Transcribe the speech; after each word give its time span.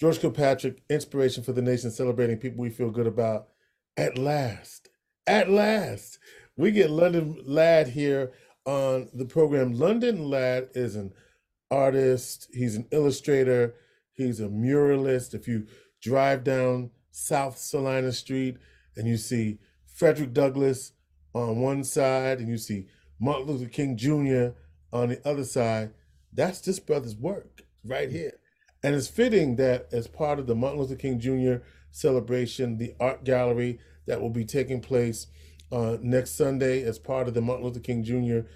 George 0.00 0.18
Kilpatrick, 0.18 0.82
inspiration 0.88 1.42
for 1.42 1.52
the 1.52 1.60
nation, 1.60 1.90
celebrating 1.90 2.38
people 2.38 2.62
we 2.62 2.70
feel 2.70 2.90
good 2.90 3.06
about. 3.06 3.48
At 3.98 4.16
last, 4.16 4.88
at 5.26 5.50
last, 5.50 6.18
we 6.56 6.70
get 6.70 6.88
London 6.88 7.38
Ladd 7.44 7.88
here 7.88 8.32
on 8.64 9.10
the 9.12 9.26
program. 9.26 9.74
London 9.74 10.30
Ladd 10.30 10.70
is 10.74 10.96
an 10.96 11.12
artist, 11.70 12.48
he's 12.54 12.76
an 12.76 12.86
illustrator, 12.90 13.74
he's 14.14 14.40
a 14.40 14.48
muralist. 14.48 15.34
If 15.34 15.46
you 15.46 15.66
drive 16.00 16.44
down 16.44 16.92
South 17.10 17.58
Salina 17.58 18.12
Street 18.12 18.56
and 18.96 19.06
you 19.06 19.18
see 19.18 19.58
Frederick 19.84 20.32
Douglass 20.32 20.92
on 21.34 21.60
one 21.60 21.84
side 21.84 22.38
and 22.38 22.48
you 22.48 22.56
see 22.56 22.86
Martin 23.18 23.48
Luther 23.48 23.68
King 23.68 23.98
Jr. 23.98 24.56
on 24.94 25.10
the 25.10 25.20
other 25.28 25.44
side, 25.44 25.92
that's 26.32 26.62
this 26.62 26.80
brother's 26.80 27.16
work 27.16 27.64
right 27.84 28.10
here. 28.10 28.39
And 28.82 28.94
it's 28.94 29.08
fitting 29.08 29.56
that 29.56 29.88
as 29.92 30.06
part 30.06 30.38
of 30.38 30.46
the 30.46 30.54
Martin 30.54 30.80
Luther 30.80 30.96
King 30.96 31.20
Jr. 31.20 31.64
celebration, 31.90 32.78
the 32.78 32.94
art 32.98 33.24
gallery 33.24 33.78
that 34.06 34.20
will 34.20 34.30
be 34.30 34.44
taking 34.44 34.80
place 34.80 35.26
uh, 35.70 35.98
next 36.00 36.36
Sunday 36.36 36.82
as 36.82 36.98
part 36.98 37.28
of 37.28 37.34
the 37.34 37.40
Martin 37.40 37.64
Luther 37.64 37.80
King 37.80 38.02
Jr. 38.02 38.48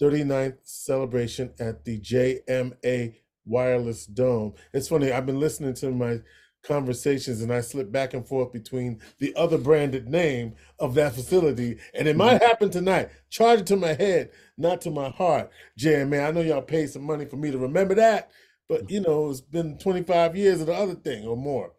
39th 0.00 0.58
celebration 0.62 1.52
at 1.58 1.84
the 1.84 1.98
JMA 2.00 3.14
Wireless 3.46 4.06
Dome. 4.06 4.54
It's 4.72 4.88
funny, 4.88 5.10
I've 5.10 5.26
been 5.26 5.40
listening 5.40 5.74
to 5.74 5.90
my 5.90 6.20
conversations 6.62 7.40
and 7.40 7.52
I 7.52 7.60
slip 7.60 7.92
back 7.92 8.12
and 8.12 8.26
forth 8.26 8.52
between 8.52 9.00
the 9.18 9.34
other 9.36 9.56
branded 9.56 10.08
name 10.08 10.54
of 10.78 10.94
that 10.94 11.14
facility. 11.14 11.78
And 11.94 12.08
it 12.08 12.16
might 12.16 12.42
happen 12.42 12.70
tonight. 12.70 13.10
Charge 13.30 13.60
it 13.60 13.66
to 13.68 13.76
my 13.76 13.94
head, 13.94 14.30
not 14.58 14.80
to 14.82 14.90
my 14.90 15.10
heart. 15.10 15.50
JMA, 15.78 16.26
I 16.26 16.32
know 16.32 16.40
y'all 16.40 16.62
paid 16.62 16.90
some 16.90 17.04
money 17.04 17.24
for 17.24 17.36
me 17.36 17.50
to 17.50 17.58
remember 17.58 17.94
that, 17.94 18.30
but 18.68 18.90
you 18.90 19.00
know, 19.00 19.30
it's 19.30 19.40
been 19.40 19.78
25 19.78 20.36
years 20.36 20.60
of 20.60 20.66
the 20.66 20.74
other 20.74 20.94
thing 20.94 21.26
or 21.26 21.36
more. 21.36 21.72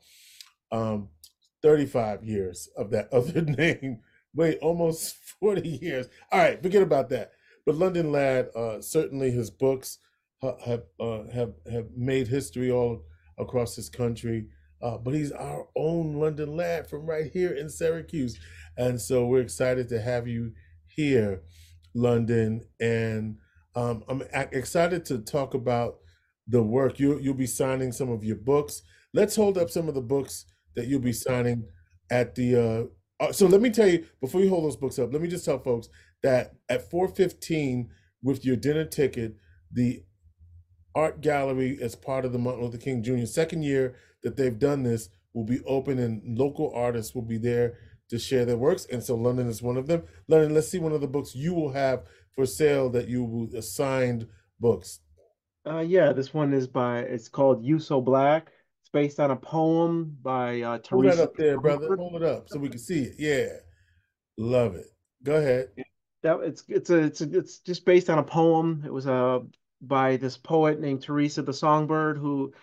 Um, 0.71 1.09
35 1.61 2.23
years 2.23 2.69
of 2.77 2.91
that 2.91 3.09
other 3.13 3.41
name. 3.41 3.99
Wait, 4.33 4.59
almost 4.61 5.15
40 5.39 5.67
years. 5.67 6.07
All 6.31 6.39
right, 6.39 6.61
forget 6.61 6.81
about 6.83 7.09
that. 7.09 7.31
But 7.65 7.75
London 7.75 8.11
Ladd, 8.11 8.49
uh, 8.55 8.81
certainly 8.81 9.31
his 9.31 9.49
books 9.49 9.99
have 10.41 10.83
uh, 10.99 11.23
have 11.33 11.53
have 11.71 11.87
made 11.95 12.27
history 12.27 12.71
all 12.71 13.03
across 13.37 13.75
this 13.75 13.89
country. 13.89 14.47
Uh, 14.81 14.97
but 14.97 15.13
he's 15.13 15.31
our 15.31 15.67
own 15.75 16.13
London 16.13 16.55
Ladd 16.55 16.87
from 16.87 17.05
right 17.05 17.31
here 17.31 17.51
in 17.51 17.69
Syracuse, 17.69 18.39
and 18.77 19.01
so 19.01 19.25
we're 19.25 19.41
excited 19.41 19.89
to 19.89 19.99
have 19.99 20.27
you 20.27 20.53
here, 20.85 21.41
London. 21.95 22.61
And 22.79 23.37
um, 23.75 24.03
I'm 24.07 24.21
excited 24.51 25.03
to 25.05 25.17
talk 25.17 25.55
about 25.55 25.97
the 26.47 26.61
work 26.61 26.99
you 26.99 27.19
you'll 27.19 27.33
be 27.33 27.47
signing 27.47 27.91
some 27.91 28.09
of 28.09 28.23
your 28.23 28.35
books. 28.35 28.81
Let's 29.13 29.35
hold 29.35 29.57
up 29.57 29.69
some 29.69 29.87
of 29.87 29.95
the 29.95 30.01
books 30.01 30.45
that 30.75 30.87
you'll 30.87 30.99
be 30.99 31.13
signing 31.13 31.65
at 32.09 32.35
the. 32.35 32.89
Uh, 33.19 33.23
uh 33.23 33.31
so 33.31 33.47
let 33.47 33.61
me 33.61 33.69
tell 33.69 33.87
you 33.87 34.05
before 34.21 34.41
you 34.41 34.49
hold 34.49 34.65
those 34.65 34.77
books 34.77 34.99
up. 34.99 35.11
Let 35.11 35.21
me 35.21 35.27
just 35.27 35.45
tell 35.45 35.59
folks 35.59 35.89
that 36.23 36.55
at 36.69 36.89
4:15 36.89 37.89
with 38.23 38.45
your 38.45 38.55
dinner 38.55 38.85
ticket, 38.85 39.35
the 39.71 40.03
art 40.95 41.21
gallery 41.21 41.77
as 41.81 41.95
part 41.95 42.25
of 42.25 42.33
the 42.33 42.39
Martin 42.39 42.63
Luther 42.63 42.77
King 42.77 43.03
Jr. 43.03 43.25
second 43.25 43.61
year 43.63 43.95
that 44.23 44.35
they've 44.35 44.57
done 44.57 44.83
this 44.83 45.09
will 45.33 45.43
be 45.43 45.61
open 45.65 45.99
and 45.99 46.37
local 46.37 46.71
artists 46.73 47.13
will 47.13 47.21
be 47.21 47.37
there 47.37 47.77
to 48.09 48.17
share 48.17 48.45
their 48.45 48.57
works. 48.57 48.87
And 48.91 49.03
so 49.03 49.15
London 49.15 49.47
is 49.47 49.61
one 49.61 49.77
of 49.77 49.87
them. 49.87 50.03
London, 50.27 50.53
let's 50.53 50.69
see 50.69 50.79
one 50.79 50.93
of 50.93 51.01
the 51.01 51.07
books 51.07 51.35
you 51.35 51.53
will 51.53 51.71
have 51.73 52.03
for 52.33 52.45
sale 52.45 52.89
that 52.89 53.07
you 53.07 53.23
will 53.23 53.55
assigned 53.55 54.27
books. 54.59 54.99
Uh, 55.67 55.79
yeah, 55.79 56.13
this 56.13 56.33
one 56.33 56.53
is 56.53 56.67
by, 56.67 56.99
it's 56.99 57.27
called 57.27 57.63
You 57.63 57.79
So 57.79 58.01
Black. 58.01 58.51
It's 58.81 58.89
based 58.89 59.19
on 59.19 59.31
a 59.31 59.35
poem 59.35 60.17
by 60.21 60.61
uh, 60.61 60.77
Teresa. 60.77 60.89
Hold 60.89 61.05
that 61.05 61.19
up 61.19 61.35
there, 61.35 61.59
brother. 61.59 61.95
Hold 61.97 62.15
it 62.15 62.23
up 62.23 62.47
so 62.47 62.57
we 62.57 62.69
can 62.69 62.79
see 62.79 63.03
it. 63.03 63.15
Yeah. 63.19 63.47
Love 64.37 64.75
it. 64.75 64.87
Go 65.23 65.35
ahead. 65.35 65.69
That 66.23 66.39
it's 66.39 66.63
it's 66.67 66.89
a 66.89 66.97
it's 66.97 67.21
a, 67.21 67.37
it's 67.37 67.59
just 67.59 67.85
based 67.85 68.09
on 68.09 68.17
a 68.19 68.23
poem. 68.23 68.83
It 68.85 68.93
was 68.93 69.07
a 69.07 69.13
uh, 69.13 69.39
by 69.81 70.17
this 70.17 70.37
poet 70.37 70.79
named 70.79 71.03
Teresa 71.03 71.41
the 71.41 71.53
Songbird 71.53 72.17
who 72.17 72.53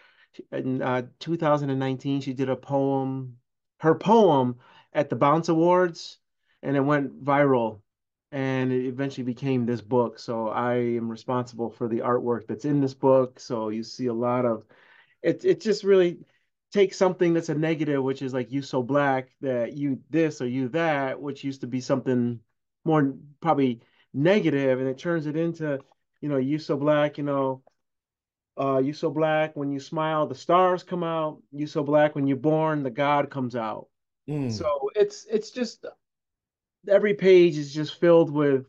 in 0.50 0.82
uh, 0.82 1.02
2019 1.20 2.20
she 2.20 2.32
did 2.32 2.48
a 2.48 2.56
poem 2.56 3.36
her 3.78 3.94
poem 3.94 4.56
at 4.92 5.10
the 5.10 5.16
Bounce 5.16 5.48
Awards 5.48 6.18
and 6.62 6.76
it 6.76 6.80
went 6.80 7.24
viral 7.24 7.80
and 8.34 8.72
it 8.72 8.84
eventually 8.86 9.22
became 9.22 9.64
this 9.64 9.80
book. 9.80 10.18
So 10.18 10.48
I 10.48 10.74
am 10.74 11.08
responsible 11.08 11.70
for 11.70 11.86
the 11.86 12.00
artwork 12.00 12.48
that's 12.48 12.64
in 12.64 12.80
this 12.80 12.92
book. 12.92 13.38
So 13.38 13.68
you 13.68 13.84
see 13.84 14.06
a 14.06 14.12
lot 14.12 14.44
of 14.44 14.64
it 15.22 15.44
it 15.44 15.60
just 15.60 15.84
really 15.84 16.18
takes 16.72 16.96
something 16.96 17.32
that's 17.32 17.48
a 17.48 17.54
negative, 17.54 18.02
which 18.02 18.22
is 18.22 18.34
like 18.34 18.50
you 18.50 18.60
so 18.60 18.82
black 18.82 19.28
that 19.40 19.74
you 19.74 20.00
this 20.10 20.40
or 20.40 20.48
you 20.48 20.68
that, 20.70 21.22
which 21.22 21.44
used 21.44 21.60
to 21.60 21.68
be 21.68 21.80
something 21.80 22.40
more 22.84 23.14
probably 23.40 23.80
negative, 24.12 24.80
and 24.80 24.88
it 24.88 24.98
turns 24.98 25.26
it 25.26 25.36
into, 25.36 25.78
you 26.20 26.28
know, 26.28 26.38
you 26.38 26.58
so 26.58 26.76
black, 26.76 27.18
you 27.18 27.24
know, 27.24 27.62
uh, 28.60 28.78
you 28.78 28.92
so 28.92 29.10
black 29.10 29.54
when 29.54 29.70
you 29.70 29.78
smile, 29.78 30.26
the 30.26 30.34
stars 30.34 30.82
come 30.82 31.04
out. 31.04 31.40
You 31.52 31.68
so 31.68 31.84
black 31.84 32.16
when 32.16 32.26
you're 32.26 32.36
born, 32.36 32.82
the 32.82 32.90
God 32.90 33.30
comes 33.30 33.54
out. 33.54 33.86
Mm. 34.28 34.50
So 34.50 34.90
it's 34.96 35.24
it's 35.30 35.52
just 35.52 35.86
every 36.88 37.14
page 37.14 37.56
is 37.56 37.72
just 37.72 37.98
filled 38.00 38.30
with 38.30 38.66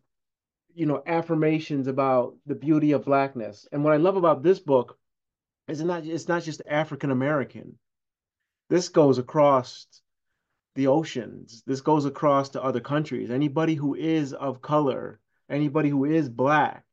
you 0.74 0.86
know 0.86 1.02
affirmations 1.06 1.88
about 1.88 2.36
the 2.46 2.56
beauty 2.56 2.92
of 2.92 3.06
blackness. 3.06 3.68
And 3.72 3.84
what 3.84 3.94
I 3.94 3.98
love 3.98 4.18
about 4.18 4.44
this 4.44 4.60
book 4.60 4.98
is 5.68 5.82
it 5.82 5.86
not 5.86 6.06
it's 6.06 6.28
not 6.28 6.44
just 6.44 6.62
African 6.68 7.12
American. 7.12 7.78
This 8.70 8.90
goes 8.90 9.18
across 9.18 9.88
the 10.76 10.88
oceans. 10.88 11.64
This 11.66 11.82
goes 11.82 12.06
across 12.06 12.50
to 12.50 12.64
other 12.64 12.82
countries. 12.82 13.32
Anybody 13.32 13.76
who 13.76 13.96
is 13.96 14.34
of 14.34 14.62
color, 14.62 15.20
anybody 15.50 15.90
who 15.90 16.06
is 16.06 16.30
black 16.30 16.84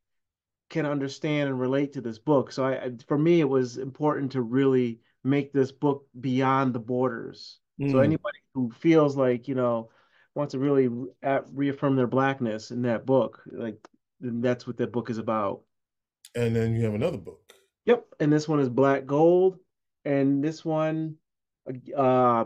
can 0.69 0.85
understand 0.85 1.49
and 1.49 1.59
relate 1.59 1.93
to 1.93 2.01
this 2.01 2.17
book. 2.17 2.51
So 2.51 2.65
I, 2.65 2.91
for 3.07 3.17
me, 3.17 3.41
it 3.41 3.49
was 3.49 3.77
important 3.77 4.31
to 4.31 4.41
really 4.41 4.99
make 5.23 5.53
this 5.53 5.71
book 5.71 6.07
beyond 6.19 6.73
the 6.73 6.79
borders. 6.79 7.59
Mm. 7.79 7.91
So 7.91 7.99
anybody 7.99 8.39
who 8.53 8.71
feels 8.71 9.15
like, 9.15 9.47
you 9.47 9.55
know, 9.55 9.89
wants 10.35 10.51
to 10.51 10.59
really 10.59 10.87
re- 10.87 11.39
reaffirm 11.51 11.95
their 11.95 12.07
blackness 12.07 12.71
in 12.71 12.83
that 12.83 13.05
book, 13.05 13.41
like 13.51 13.77
that's 14.19 14.65
what 14.65 14.77
that 14.77 14.91
book 14.91 15.09
is 15.09 15.17
about. 15.17 15.61
And 16.35 16.55
then 16.55 16.75
you 16.75 16.83
have 16.85 16.95
another 16.95 17.17
book. 17.17 17.53
Yep. 17.85 18.05
And 18.19 18.31
this 18.31 18.47
one 18.47 18.59
is 18.59 18.69
Black 18.69 19.05
Gold. 19.05 19.59
And 20.05 20.43
this 20.43 20.65
one 20.65 21.15
uh, 21.95 22.45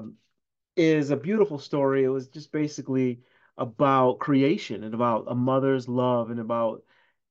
is 0.75 1.09
a 1.09 1.17
beautiful 1.17 1.59
story. 1.59 2.03
It 2.03 2.09
was 2.09 2.27
just 2.27 2.51
basically 2.51 3.21
about 3.57 4.19
creation 4.19 4.83
and 4.83 4.93
about 4.93 5.25
a 5.27 5.35
mother's 5.35 5.87
love 5.87 6.29
and 6.29 6.39
about 6.39 6.83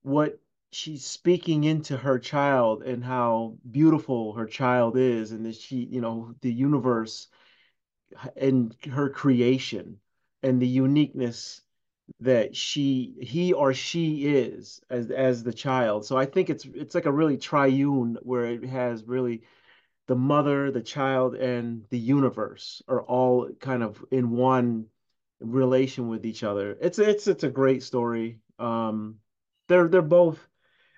what 0.03 0.41
she's 0.73 1.05
speaking 1.05 1.65
into 1.65 1.97
her 1.97 2.19
child 2.19 2.83
and 2.83 3.05
how 3.05 3.57
beautiful 3.71 4.33
her 4.33 4.47
child 4.47 4.97
is 4.97 5.31
and 5.31 5.47
that 5.47 5.55
she 5.55 5.77
you 5.77 6.01
know 6.01 6.35
the 6.41 6.53
universe 6.53 7.29
and 8.37 8.75
her 8.91 9.09
creation 9.09 9.99
and 10.47 10.61
the 10.63 10.69
uniqueness 10.69 11.63
that 12.21 12.57
she 12.57 13.15
he 13.21 13.53
or 13.53 13.75
she 13.75 14.27
is 14.27 14.81
as 14.91 15.11
as 15.11 15.43
the 15.45 15.53
child. 15.53 16.07
So 16.07 16.17
i 16.17 16.27
think 16.27 16.51
it's 16.51 16.65
it's 16.67 16.95
like 16.95 17.07
a 17.07 17.13
really 17.13 17.37
triune 17.39 18.19
where 18.23 18.47
it 18.47 18.65
has 18.65 19.05
really 19.05 19.43
the 20.09 20.17
mother 20.17 20.71
the 20.71 20.83
child 20.83 21.35
and 21.37 21.85
the 21.91 21.99
universe 21.99 22.83
are 22.89 23.03
all 23.03 23.51
kind 23.61 23.83
of 23.83 24.05
in 24.11 24.31
one 24.31 24.87
relation 25.41 26.09
with 26.09 26.25
each 26.27 26.43
other. 26.45 26.77
It's 26.81 26.99
it's 26.99 27.27
it's 27.27 27.45
a 27.45 27.51
great 27.51 27.83
story. 27.83 28.41
Um 28.59 29.17
they're 29.69 29.89
they're 29.89 30.03
both 30.03 30.39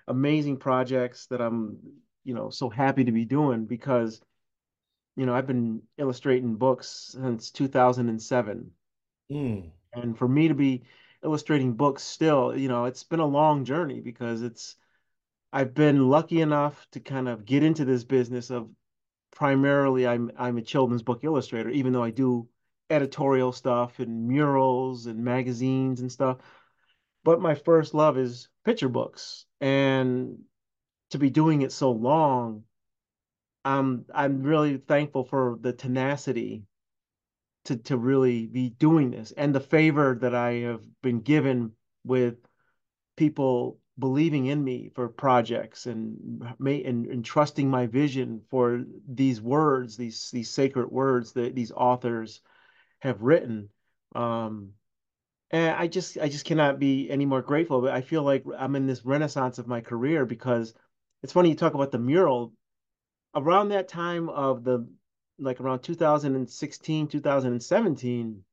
amazing 0.07 0.57
projects 0.57 1.27
that 1.27 1.41
I'm, 1.41 1.77
you 2.23 2.33
know, 2.33 2.49
so 2.49 2.69
happy 2.69 3.03
to 3.05 3.11
be 3.11 3.25
doing 3.25 3.65
because, 3.65 4.21
you 5.15 5.25
know, 5.25 5.35
I've 5.35 5.47
been 5.47 5.81
illustrating 5.97 6.55
books 6.55 6.87
since 7.19 7.51
2007. 7.51 8.71
Mm. 9.31 9.71
And 9.93 10.17
for 10.17 10.27
me 10.27 10.47
to 10.47 10.53
be 10.53 10.83
illustrating 11.23 11.73
books 11.73 12.03
still, 12.03 12.55
you 12.57 12.67
know, 12.67 12.85
it's 12.85 13.03
been 13.03 13.19
a 13.19 13.25
long 13.25 13.65
journey 13.65 13.99
because 14.01 14.41
it's, 14.41 14.75
I've 15.51 15.73
been 15.73 16.09
lucky 16.09 16.41
enough 16.41 16.87
to 16.91 16.99
kind 16.99 17.27
of 17.27 17.45
get 17.45 17.63
into 17.63 17.85
this 17.85 18.03
business 18.03 18.49
of 18.51 18.69
primarily 19.31 20.07
I'm 20.07 20.31
I'm 20.37 20.57
a 20.57 20.61
children's 20.61 21.03
book 21.03 21.23
illustrator, 21.23 21.69
even 21.69 21.93
though 21.93 22.03
I 22.03 22.11
do 22.11 22.47
editorial 22.89 23.51
stuff 23.51 23.99
and 23.99 24.27
murals 24.27 25.05
and 25.05 25.23
magazines 25.23 26.01
and 26.01 26.11
stuff 26.11 26.37
but 27.23 27.41
my 27.41 27.55
first 27.55 27.93
love 27.93 28.17
is 28.17 28.49
picture 28.65 28.89
books 28.89 29.45
and 29.61 30.39
to 31.11 31.17
be 31.19 31.29
doing 31.29 31.61
it 31.61 31.71
so 31.71 31.91
long 31.91 32.63
i'm 33.63 34.05
i'm 34.13 34.41
really 34.41 34.77
thankful 34.77 35.23
for 35.23 35.57
the 35.61 35.73
tenacity 35.73 36.63
to 37.69 37.77
to 37.77 37.97
really 37.97 38.45
be 38.45 38.69
doing 38.69 39.11
this 39.11 39.31
and 39.31 39.55
the 39.55 39.59
favor 39.59 40.17
that 40.21 40.35
i 40.35 40.51
have 40.53 40.83
been 41.01 41.21
given 41.21 41.71
with 42.03 42.35
people 43.15 43.79
believing 43.99 44.45
in 44.45 44.63
me 44.63 44.89
for 44.95 45.09
projects 45.09 45.85
and 45.85 46.41
and, 46.65 47.05
and 47.05 47.25
trusting 47.25 47.69
my 47.69 47.85
vision 47.85 48.41
for 48.49 48.83
these 49.07 49.41
words, 49.41 49.97
these 49.97 50.29
these 50.31 50.49
sacred 50.49 50.89
words 50.89 51.33
that 51.33 51.53
these 51.53 51.71
authors 51.71 52.41
have 52.99 53.21
written. 53.21 53.69
Um, 54.15 54.71
and 55.51 55.75
I 55.75 55.87
just 55.87 56.17
I 56.17 56.29
just 56.29 56.45
cannot 56.45 56.79
be 56.79 57.09
any 57.09 57.25
more 57.25 57.41
grateful. 57.41 57.81
But 57.81 57.93
I 57.93 58.01
feel 58.01 58.23
like 58.23 58.45
I'm 58.57 58.75
in 58.75 58.87
this 58.87 59.05
renaissance 59.05 59.59
of 59.59 59.67
my 59.67 59.81
career 59.81 60.25
because 60.25 60.73
it's 61.21 61.33
funny 61.33 61.49
you 61.49 61.55
talk 61.55 61.73
about 61.73 61.91
the 61.91 61.99
mural. 61.99 62.53
Around 63.35 63.69
that 63.69 63.87
time 63.87 64.27
of 64.29 64.63
the 64.63 64.87
like 65.39 65.59
around 65.61 65.79
2016, 65.81 67.07
2017, 67.07 68.43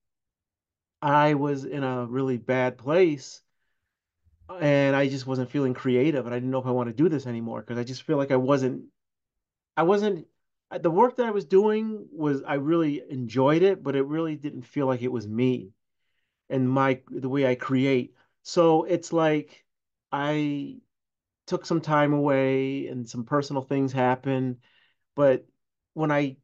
I 1.03 1.35
was 1.35 1.65
in 1.65 1.85
a 1.85 2.07
really 2.07 2.37
bad 2.37 2.79
place 2.79 3.43
and 4.61 4.95
I 4.95 5.09
just 5.09 5.27
wasn't 5.27 5.51
feeling 5.51 5.75
creative 5.75 6.27
and 6.27 6.35
I 6.35 6.39
didn't 6.39 6.51
know 6.51 6.61
if 6.61 6.67
I 6.67 6.71
want 6.71 6.89
to 6.89 6.93
do 6.95 7.09
this 7.09 7.27
anymore 7.27 7.61
because 7.61 7.79
I 7.79 7.85
just 7.85 8.03
feel 8.03 8.17
like 8.17 8.31
I 8.31 8.37
wasn't 8.37 8.85
I 9.77 9.83
wasn't 9.83 10.27
the 10.71 10.91
work 10.91 11.17
that 11.17 11.27
I 11.27 11.31
was 11.31 11.45
doing 11.45 12.07
was 12.11 12.43
I 12.43 12.55
really 12.55 13.03
enjoyed 13.09 13.63
it, 13.63 13.83
but 13.83 13.97
it 13.97 14.03
really 14.03 14.37
didn't 14.37 14.63
feel 14.63 14.87
like 14.87 15.03
it 15.03 15.13
was 15.13 15.27
me 15.29 15.71
and 16.49 16.69
my 16.69 17.01
the 17.11 17.29
way 17.29 17.47
I 17.47 17.55
create. 17.55 18.15
So 18.43 18.85
it's 18.85 19.13
like 19.13 19.65
I 20.13 20.79
took 21.47 21.67
some 21.67 21.81
time 21.81 22.13
away 22.13 22.89
and 22.89 23.09
some 23.09 23.25
personal 23.25 23.63
things 23.63 23.93
happened, 23.93 24.59
but 25.15 25.47
when 25.95 26.11
I 26.13 26.37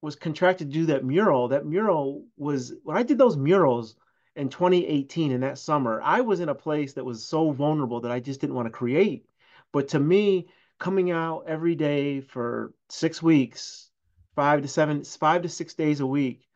was 0.00 0.16
contracted 0.16 0.68
to 0.68 0.78
do 0.78 0.86
that 0.86 1.04
mural, 1.04 1.48
that 1.48 1.66
mural 1.66 2.24
was 2.36 2.72
when 2.84 2.96
I 2.96 3.02
did 3.02 3.18
those 3.18 3.36
murals 3.36 3.96
in 4.36 4.48
2018 4.48 5.32
in 5.32 5.40
that 5.40 5.58
summer, 5.58 6.00
I 6.02 6.20
was 6.20 6.40
in 6.40 6.48
a 6.48 6.54
place 6.54 6.92
that 6.92 7.04
was 7.04 7.24
so 7.24 7.50
vulnerable 7.50 8.00
that 8.02 8.12
I 8.12 8.20
just 8.20 8.40
didn't 8.40 8.54
want 8.54 8.66
to 8.66 8.72
create. 8.72 9.26
But 9.72 9.88
to 9.88 9.98
me, 9.98 10.48
coming 10.78 11.10
out 11.10 11.44
every 11.48 11.74
day 11.74 12.20
for 12.20 12.72
six 12.88 13.20
weeks, 13.20 13.90
five 14.36 14.62
to 14.62 14.68
seven, 14.68 15.02
five 15.02 15.42
to 15.42 15.48
six 15.48 15.74
days 15.74 16.00
a 16.00 16.06
week, 16.06 16.46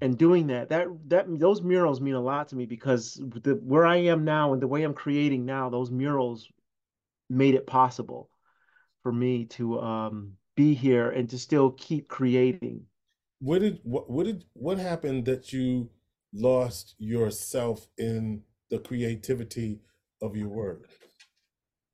and 0.00 0.18
doing 0.18 0.48
that, 0.48 0.68
that 0.70 0.88
that 1.06 1.26
those 1.38 1.62
murals 1.62 2.00
mean 2.00 2.14
a 2.14 2.20
lot 2.20 2.48
to 2.48 2.56
me 2.56 2.66
because 2.66 3.14
the 3.14 3.54
where 3.54 3.86
I 3.86 3.96
am 3.96 4.24
now 4.24 4.52
and 4.52 4.60
the 4.60 4.66
way 4.66 4.82
I'm 4.82 4.94
creating 4.94 5.44
now, 5.44 5.70
those 5.70 5.90
murals 5.90 6.48
made 7.28 7.54
it 7.54 7.66
possible 7.66 8.28
for 9.02 9.12
me 9.12 9.46
to 9.46 9.80
um, 9.80 10.36
be 10.54 10.74
here 10.74 11.10
and 11.10 11.28
to 11.30 11.38
still 11.38 11.70
keep 11.72 12.08
creating. 12.08 12.82
What 13.40 13.60
did 13.60 13.80
what 13.82 14.10
what 14.10 14.26
did 14.26 14.44
what 14.52 14.78
happened 14.78 15.24
that 15.26 15.52
you 15.52 15.90
lost 16.32 16.94
yourself 16.98 17.86
in 17.98 18.42
the 18.70 18.78
creativity 18.78 19.80
of 20.20 20.36
your 20.36 20.48
work? 20.48 20.88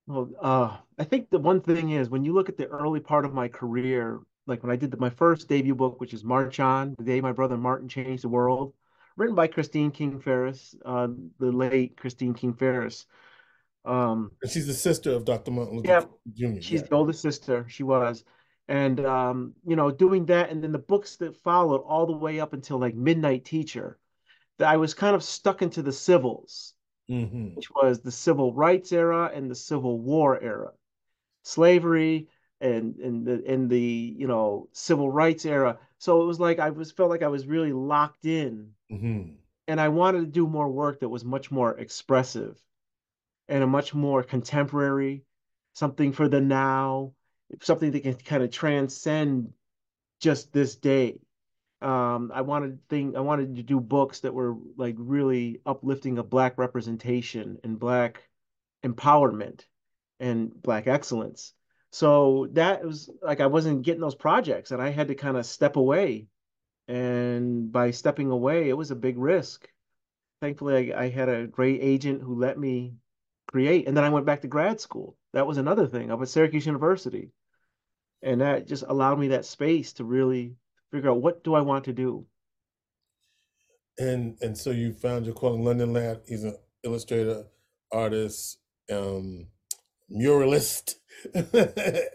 Well, 0.07 0.31
uh, 0.41 0.77
I 0.99 1.05
think 1.05 1.31
the 1.31 1.39
one 1.39 1.61
thing 1.61 1.91
is 1.91 2.09
when 2.09 2.25
you 2.25 2.33
look 2.33 2.49
at 2.49 2.57
the 2.57 2.67
early 2.67 3.01
part 3.01 3.25
of 3.25 3.35
my 3.35 3.49
career, 3.49 4.21
like 4.47 4.63
when 4.63 4.73
I 4.73 4.77
did 4.77 4.91
the, 4.91 4.97
my 4.97 5.11
first 5.11 5.49
debut 5.49 5.75
book, 5.75 6.01
which 6.01 6.15
is 6.15 6.25
March 6.25 6.61
On, 6.61 6.95
the 6.97 7.05
day 7.05 7.21
my 7.21 7.33
brother 7.33 7.57
Martin 7.57 7.89
changed 7.89 8.25
the 8.25 8.29
world, 8.29 8.73
written 9.17 9.35
by 9.35 9.49
Christine 9.49 9.91
King 9.91 10.21
Farris, 10.21 10.75
uh, 10.85 11.09
the 11.39 11.53
late 11.53 11.97
Christine 11.97 12.33
King 12.33 12.55
Farris. 12.55 13.05
Um, 13.85 14.33
and 14.43 14.51
she's 14.51 14.67
the 14.67 14.75
sister 14.75 15.13
of 15.13 15.25
Dr. 15.25 15.51
Martin 15.51 15.77
Luther 15.77 15.89
yeah, 16.35 16.53
Jr. 16.55 16.61
She's 16.61 16.81
yeah. 16.81 16.87
the 16.89 16.95
oldest 16.95 17.21
sister. 17.21 17.67
She 17.69 17.83
was. 17.83 18.25
And, 18.69 19.05
um, 19.07 19.55
you 19.67 19.77
know, 19.77 19.91
doing 19.91 20.27
that. 20.27 20.51
And 20.51 20.63
then 20.63 20.73
the 20.73 20.79
books 20.79 21.17
that 21.17 21.43
followed 21.43 21.79
all 21.79 22.07
the 22.07 22.13
way 22.13 22.39
up 22.39 22.53
until 22.53 22.79
like 22.79 22.95
Midnight 22.95 23.45
Teacher, 23.45 23.99
that 24.59 24.69
I 24.69 24.77
was 24.77 24.93
kind 24.93 25.17
of 25.17 25.23
stuck 25.25 25.63
into 25.63 25.83
the 25.83 25.93
civils, 25.93 26.75
mm-hmm. 27.11 27.55
which 27.55 27.71
was 27.71 28.01
the 28.01 28.13
civil 28.13 28.53
rights 28.53 28.93
era 28.93 29.31
and 29.35 29.51
the 29.51 29.55
Civil 29.55 29.99
War 29.99 30.39
era. 30.41 30.73
Slavery, 31.45 32.29
and 32.61 32.97
and 32.97 33.27
the 33.27 33.43
in 33.51 33.69
the 33.69 34.15
you 34.17 34.27
know 34.27 34.69
civil 34.73 35.11
rights 35.11 35.47
era. 35.47 35.79
So 35.99 36.23
it 36.23 36.27
was 36.27 36.41
like 36.41 36.59
I 36.59 36.71
was 36.71 36.93
felt 36.93 37.11
like 37.11 37.23
I 37.23 37.29
was 37.29 37.47
really 37.47 37.73
locked 37.73 38.25
in, 38.25 38.71
mm-hmm. 38.91 39.31
and 39.67 39.81
I 39.81 39.89
wanted 39.89 40.21
to 40.21 40.27
do 40.27 40.47
more 40.47 40.69
work 40.69 41.01
that 41.01 41.09
was 41.09 41.25
much 41.25 41.51
more 41.51 41.79
expressive, 41.79 42.59
and 43.49 43.63
a 43.63 43.67
much 43.67 43.95
more 43.95 44.23
contemporary, 44.23 45.25
something 45.75 46.13
for 46.13 46.29
the 46.29 46.41
now, 46.41 47.13
something 47.63 47.91
that 47.93 48.03
can 48.03 48.15
kind 48.15 48.43
of 48.43 48.51
transcend 48.51 49.53
just 50.21 50.53
this 50.53 50.77
day. 50.77 51.19
Um, 51.81 52.33
I 52.35 52.41
wanted 52.43 52.89
thing 52.89 53.17
I 53.17 53.21
wanted 53.21 53.57
to 53.57 53.63
do 53.63 53.81
books 53.81 54.21
that 54.21 54.35
were 54.35 54.57
like 54.77 54.97
really 54.99 55.61
uplifting 55.65 56.19
of 56.19 56.29
black 56.29 56.59
representation 56.59 57.59
and 57.63 57.79
black 57.79 58.29
empowerment 58.85 59.65
and 60.19 60.61
black 60.61 60.89
excellence 60.89 61.55
so 61.91 62.49
that 62.53 62.85
was 62.85 63.11
like 63.23 63.41
I 63.41 63.47
wasn't 63.47 63.83
getting 63.83 64.01
those 64.01 64.15
projects 64.15 64.71
and 64.71 64.83
I 64.83 64.91
had 64.91 65.09
to 65.09 65.15
kind 65.15 65.37
of 65.37 65.47
step 65.47 65.77
away. 65.77 66.27
And 66.87 67.71
by 67.71 67.91
stepping 67.91 68.31
away, 68.31 68.69
it 68.69 68.77
was 68.77 68.91
a 68.91 68.97
big 68.97 69.19
risk. 69.19 69.69
Thankfully, 70.41 70.93
I, 70.95 71.05
I 71.05 71.09
had 71.11 71.29
a 71.29 71.47
great 71.47 71.81
agent 71.83 72.23
who 72.23 72.35
let 72.35 72.59
me 72.59 72.95
create. 73.47 73.87
And 73.89 73.97
then 73.97 74.05
I 74.05 74.11
went 74.11 74.27
back 74.27 74.43
to 74.43 74.49
grad 74.49 74.81
school. 74.81 75.17
That 75.33 75.47
was 75.47 75.59
another 75.59 75.87
thing 75.87 76.11
up 76.11 76.23
at 76.23 76.29
Syracuse 76.29 76.67
University. 76.67 77.31
And 78.23 78.41
that 78.41 78.67
just 78.67 78.85
allowed 78.87 79.19
me 79.19 79.29
that 79.29 79.45
space 79.45 79.93
to 79.95 80.05
really 80.05 80.57
figure 80.91 81.11
out 81.11 81.23
what 81.23 81.45
do 81.45 81.55
I 81.55 81.61
want 81.61 81.85
to 81.85 81.93
do. 81.93 82.27
And 83.99 84.37
and 84.41 84.57
so 84.57 84.71
you 84.71 84.93
found 84.93 85.27
your 85.27 85.35
calling. 85.35 85.65
London 85.65 85.93
Ladd. 85.93 86.21
He's 86.27 86.45
an 86.45 86.57
illustrator, 86.85 87.45
artist, 87.93 88.59
um, 88.93 89.49
muralist, 90.11 90.95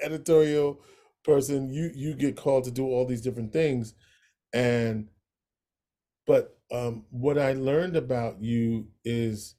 editorial 0.01 0.79
person. 1.23 1.71
You 1.71 1.91
you 1.94 2.13
get 2.13 2.38
called 2.38 2.63
to 2.65 2.71
do 2.71 2.85
all 2.85 3.06
these 3.06 3.21
different 3.21 3.51
things, 3.51 3.94
and 4.53 5.09
but 6.25 6.57
um, 6.71 7.06
what 7.11 7.38
I 7.38 7.53
learned 7.53 7.95
about 7.95 8.41
you 8.41 8.88
is, 9.03 9.56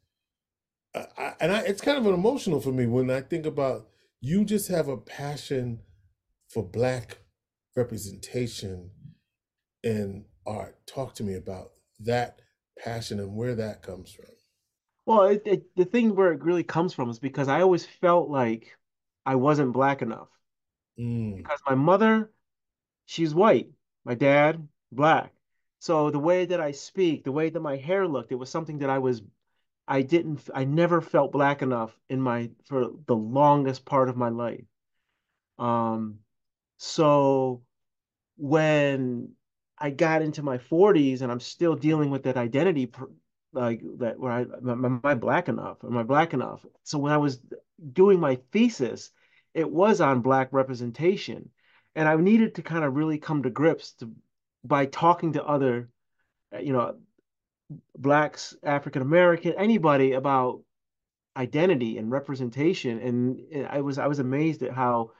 I, 0.94 1.34
and 1.40 1.52
I, 1.52 1.60
it's 1.60 1.80
kind 1.80 1.98
of 1.98 2.06
an 2.06 2.14
emotional 2.14 2.60
for 2.60 2.72
me 2.72 2.86
when 2.86 3.10
I 3.10 3.20
think 3.20 3.46
about 3.46 3.88
you. 4.20 4.44
Just 4.44 4.68
have 4.68 4.88
a 4.88 4.96
passion 4.96 5.80
for 6.54 6.62
Black 6.62 7.18
representation 7.76 8.90
in 9.82 10.24
art. 10.46 10.78
Talk 10.86 11.14
to 11.16 11.24
me 11.24 11.34
about 11.34 11.72
that 12.00 12.40
passion 12.78 13.18
and 13.18 13.34
where 13.34 13.56
that 13.56 13.82
comes 13.82 14.12
from. 14.12 14.26
Well, 15.04 15.24
it, 15.24 15.42
it, 15.44 15.76
the 15.76 15.84
thing 15.84 16.14
where 16.14 16.32
it 16.32 16.44
really 16.44 16.62
comes 16.62 16.94
from 16.94 17.10
is 17.10 17.18
because 17.18 17.48
I 17.48 17.60
always 17.60 17.84
felt 17.84 18.30
like 18.30 18.76
I 19.26 19.34
wasn't 19.34 19.72
black 19.72 20.00
enough. 20.00 20.28
Mm. 20.98 21.36
Because 21.38 21.58
my 21.66 21.74
mother, 21.74 22.30
she's 23.04 23.34
white. 23.34 23.68
My 24.04 24.14
dad, 24.14 24.66
black. 24.92 25.32
So 25.80 26.10
the 26.10 26.18
way 26.18 26.46
that 26.46 26.60
I 26.60 26.70
speak, 26.70 27.24
the 27.24 27.32
way 27.32 27.50
that 27.50 27.60
my 27.60 27.76
hair 27.76 28.06
looked, 28.08 28.32
it 28.32 28.36
was 28.36 28.48
something 28.48 28.78
that 28.78 28.90
I 28.90 28.98
was 28.98 29.22
I 29.86 30.00
didn't 30.00 30.48
I 30.54 30.64
never 30.64 31.02
felt 31.02 31.32
black 31.32 31.60
enough 31.60 31.94
in 32.08 32.20
my 32.20 32.50
for 32.64 32.92
the 33.06 33.16
longest 33.16 33.84
part 33.84 34.08
of 34.08 34.16
my 34.16 34.30
life. 34.30 34.64
Um 35.58 36.20
so 36.76 37.62
when 38.36 39.30
I 39.78 39.90
got 39.90 40.22
into 40.22 40.42
my 40.42 40.58
40s 40.58 41.22
and 41.22 41.30
I'm 41.30 41.40
still 41.40 41.76
dealing 41.76 42.10
with 42.10 42.24
that 42.24 42.36
identity 42.36 42.90
like 43.52 43.82
that 43.98 44.18
where 44.18 44.32
I 44.32 44.40
am 44.40 45.00
I 45.04 45.14
black 45.14 45.48
enough? 45.48 45.78
Am 45.84 45.96
I 45.96 46.02
black 46.02 46.34
enough? 46.34 46.64
So 46.82 46.98
when 46.98 47.12
I 47.12 47.18
was 47.18 47.40
doing 47.92 48.20
my 48.20 48.38
thesis, 48.52 49.10
it 49.54 49.70
was 49.70 50.00
on 50.00 50.20
black 50.20 50.48
representation, 50.52 51.50
and 51.94 52.08
I 52.08 52.16
needed 52.16 52.56
to 52.56 52.62
kind 52.62 52.84
of 52.84 52.94
really 52.94 53.18
come 53.18 53.44
to 53.44 53.50
grips 53.50 53.92
to 53.94 54.10
by 54.64 54.86
talking 54.86 55.34
to 55.34 55.44
other, 55.44 55.88
uh, 56.54 56.58
you 56.58 56.72
know, 56.72 56.96
blacks, 57.96 58.56
African 58.62 59.02
American, 59.02 59.54
anybody 59.56 60.12
about 60.12 60.62
identity 61.36 61.98
and 61.98 62.10
representation, 62.10 62.98
and 62.98 63.66
I 63.66 63.80
was 63.80 63.98
I 63.98 64.08
was 64.08 64.18
amazed 64.18 64.62
at 64.62 64.72
how 64.72 65.12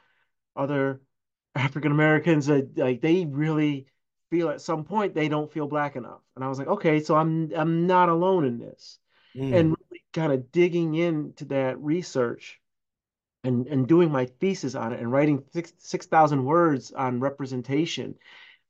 other 0.56 1.00
African 1.54 1.92
Americans 1.92 2.50
uh, 2.50 2.62
like 2.76 3.00
they 3.00 3.26
really 3.26 3.86
feel 4.30 4.48
at 4.48 4.60
some 4.60 4.84
point 4.84 5.14
they 5.14 5.28
don't 5.28 5.52
feel 5.52 5.68
black 5.68 5.96
enough. 5.96 6.20
And 6.34 6.44
I 6.44 6.48
was 6.48 6.58
like, 6.58 6.68
okay, 6.68 7.00
so 7.00 7.14
I'm 7.14 7.52
I'm 7.54 7.86
not 7.86 8.08
alone 8.08 8.44
in 8.44 8.58
this. 8.58 8.98
Mm. 9.36 9.54
And 9.54 9.68
really 9.68 10.04
kind 10.12 10.32
of 10.32 10.50
digging 10.50 10.94
into 10.94 11.44
that 11.46 11.78
research 11.78 12.60
and 13.44 13.66
and 13.68 13.86
doing 13.86 14.10
my 14.10 14.26
thesis 14.26 14.74
on 14.74 14.92
it 14.92 15.00
and 15.00 15.12
writing 15.12 15.44
six 15.52 15.72
six 15.78 16.06
thousand 16.06 16.44
words 16.44 16.90
on 16.92 17.20
representation. 17.20 18.16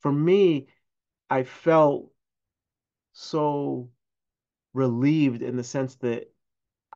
For 0.00 0.12
me, 0.12 0.67
I 1.31 1.45
felt 1.45 2.11
so 3.12 3.88
relieved 4.75 5.41
in 5.41 5.57
the 5.57 5.64
sense 5.64 5.95
that 5.97 6.31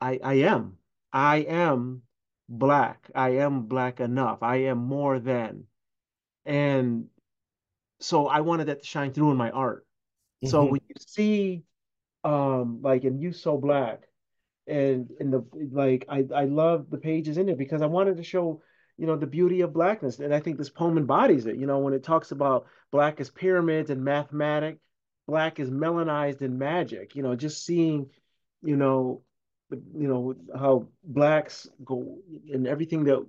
I 0.00 0.20
I 0.22 0.34
am. 0.34 0.76
I 1.12 1.36
am 1.38 2.02
black. 2.48 3.10
I 3.14 3.30
am 3.36 3.62
black 3.62 4.00
enough. 4.00 4.42
I 4.42 4.56
am 4.56 4.78
more 4.78 5.18
than. 5.18 5.67
And 6.44 7.06
so 8.00 8.26
I 8.26 8.40
wanted 8.40 8.66
that 8.66 8.82
to 8.82 8.86
shine 8.86 9.12
through 9.12 9.30
in 9.30 9.36
my 9.36 9.50
art. 9.50 9.86
Mm-hmm. 10.44 10.50
So 10.50 10.64
when 10.64 10.80
you 10.88 10.94
see 10.98 11.62
um 12.24 12.80
like 12.82 13.04
in 13.04 13.18
You 13.18 13.32
So 13.32 13.56
Black, 13.56 14.08
and 14.66 15.10
and 15.18 15.32
the 15.32 15.44
like 15.72 16.04
I 16.08 16.24
I 16.34 16.44
love 16.44 16.90
the 16.90 16.98
pages 16.98 17.38
in 17.38 17.46
there 17.46 17.56
because 17.56 17.82
I 17.82 17.86
wanted 17.86 18.18
to 18.18 18.22
show 18.22 18.62
you 18.98 19.06
know 19.06 19.16
the 19.16 19.26
beauty 19.26 19.62
of 19.62 19.72
blackness 19.72 20.18
and 20.18 20.34
I 20.34 20.40
think 20.40 20.58
this 20.58 20.68
poem 20.68 20.98
embodies 20.98 21.46
it 21.46 21.56
you 21.56 21.66
know 21.66 21.78
when 21.78 21.94
it 21.94 22.02
talks 22.02 22.32
about 22.32 22.66
black 22.90 23.20
as 23.20 23.30
pyramids 23.30 23.90
and 23.90 24.04
mathematic 24.04 24.78
black 25.26 25.60
is 25.60 25.70
melanized 25.70 26.42
in 26.42 26.58
magic 26.58 27.14
you 27.14 27.22
know 27.22 27.34
just 27.36 27.64
seeing 27.64 28.10
you 28.62 28.76
know 28.76 29.22
you 29.70 30.08
know 30.08 30.34
how 30.58 30.88
blacks 31.04 31.68
go 31.84 32.18
and 32.52 32.66
everything 32.66 33.04
that 33.04 33.24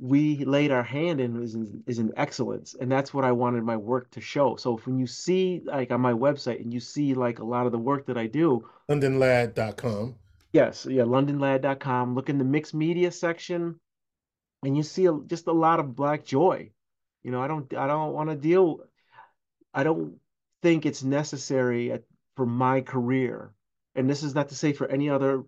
we 0.00 0.44
laid 0.44 0.70
our 0.70 0.82
hand 0.82 1.20
in 1.20 1.42
is 1.42 1.54
in, 1.54 1.82
is 1.86 1.98
in 1.98 2.12
excellence 2.16 2.74
and 2.80 2.90
that's 2.90 3.12
what 3.12 3.24
i 3.24 3.32
wanted 3.32 3.64
my 3.64 3.76
work 3.76 4.10
to 4.12 4.20
show. 4.20 4.54
So 4.56 4.76
when 4.78 4.98
you 4.98 5.06
see 5.06 5.60
like 5.64 5.90
on 5.90 6.00
my 6.00 6.12
website 6.12 6.60
and 6.60 6.72
you 6.72 6.80
see 6.80 7.14
like 7.14 7.40
a 7.40 7.44
lot 7.44 7.66
of 7.66 7.72
the 7.72 7.78
work 7.78 8.06
that 8.06 8.16
i 8.16 8.26
do 8.26 8.68
londonladd.com 8.88 10.14
yes 10.52 10.86
yeah 10.88 11.02
londonladd.com 11.02 12.14
look 12.14 12.28
in 12.28 12.38
the 12.38 12.44
mixed 12.44 12.74
media 12.74 13.10
section 13.10 13.78
and 14.64 14.76
you 14.76 14.82
see 14.82 15.06
a, 15.06 15.18
just 15.26 15.46
a 15.46 15.52
lot 15.52 15.78
of 15.78 15.94
black 15.94 16.24
joy. 16.24 16.70
You 17.22 17.32
know 17.32 17.42
i 17.42 17.48
don't 17.48 17.72
i 17.74 17.86
don't 17.86 18.12
want 18.12 18.30
to 18.30 18.36
deal 18.36 18.80
i 19.74 19.82
don't 19.82 20.18
think 20.62 20.86
it's 20.86 21.02
necessary 21.02 21.92
at, 21.92 22.02
for 22.36 22.46
my 22.46 22.80
career. 22.80 23.52
And 23.94 24.08
this 24.08 24.22
is 24.22 24.34
not 24.34 24.48
to 24.48 24.54
say 24.54 24.72
for 24.72 24.86
any 24.86 25.10
other 25.10 25.44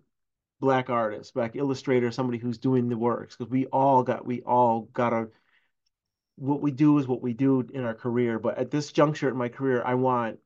black 0.61 0.89
artist, 0.89 1.33
black 1.33 1.57
illustrator, 1.57 2.11
somebody 2.11 2.37
who's 2.37 2.59
doing 2.59 2.87
the 2.87 2.97
works, 2.97 3.35
because 3.35 3.51
we 3.51 3.65
all 3.65 4.03
got 4.03 4.25
we 4.25 4.41
all 4.43 4.87
got 4.93 5.11
a 5.11 5.27
what 6.37 6.61
we 6.61 6.71
do 6.71 6.97
is 6.99 7.07
what 7.07 7.21
we 7.21 7.33
do 7.33 7.67
in 7.73 7.83
our 7.83 7.95
career. 7.95 8.39
But 8.39 8.57
at 8.57 8.71
this 8.71 8.93
juncture 8.93 9.27
in 9.27 9.35
my 9.35 9.49
career, 9.49 9.83
I 9.83 9.95
want 9.95 10.39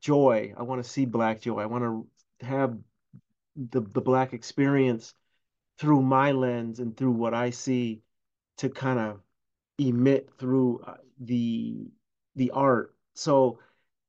joy. 0.00 0.54
I 0.56 0.62
want 0.62 0.82
to 0.82 0.88
see 0.88 1.04
black 1.04 1.42
joy. 1.42 1.60
I 1.60 1.66
want 1.66 1.84
to 1.84 2.46
have 2.46 2.78
the 3.56 3.82
the 3.82 4.00
black 4.00 4.32
experience 4.32 5.12
through 5.78 6.02
my 6.02 6.32
lens 6.32 6.78
and 6.78 6.96
through 6.96 7.12
what 7.12 7.34
I 7.34 7.50
see 7.50 8.00
to 8.58 8.70
kind 8.70 8.98
of 8.98 9.20
emit 9.78 10.30
through 10.38 10.82
uh, 10.86 10.94
the 11.20 11.88
the 12.36 12.52
art. 12.52 12.94
So 13.14 13.58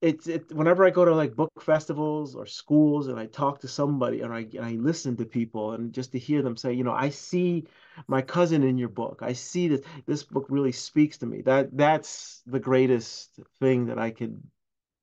it's 0.01 0.27
it 0.27 0.51
whenever 0.53 0.85
I 0.85 0.91
go 0.91 1.03
to 1.03 1.13
like 1.13 1.35
book 1.35 1.51
festivals 1.61 2.35
or 2.35 2.45
schools 2.45 3.07
and 3.07 3.19
I 3.19 3.25
talk 3.25 3.59
to 3.61 3.67
somebody 3.67 4.21
and 4.21 4.33
I 4.33 4.47
and 4.53 4.65
I 4.65 4.71
listen 4.71 5.17
to 5.17 5.25
people 5.25 5.73
and 5.73 5.93
just 5.93 6.13
to 6.13 6.19
hear 6.19 6.41
them 6.41 6.55
say, 6.55 6.73
you 6.73 6.83
know, 6.83 6.93
I 6.93 7.09
see 7.09 7.65
my 8.07 8.21
cousin 8.21 8.63
in 8.63 8.77
your 8.77 8.89
book. 8.89 9.19
I 9.21 9.33
see 9.33 9.67
that 9.69 9.83
this 10.05 10.23
book 10.23 10.45
really 10.49 10.71
speaks 10.71 11.17
to 11.17 11.25
me. 11.25 11.41
That 11.41 11.75
that's 11.75 12.41
the 12.45 12.59
greatest 12.59 13.39
thing 13.59 13.87
that 13.87 13.99
I 13.99 14.11
could 14.11 14.41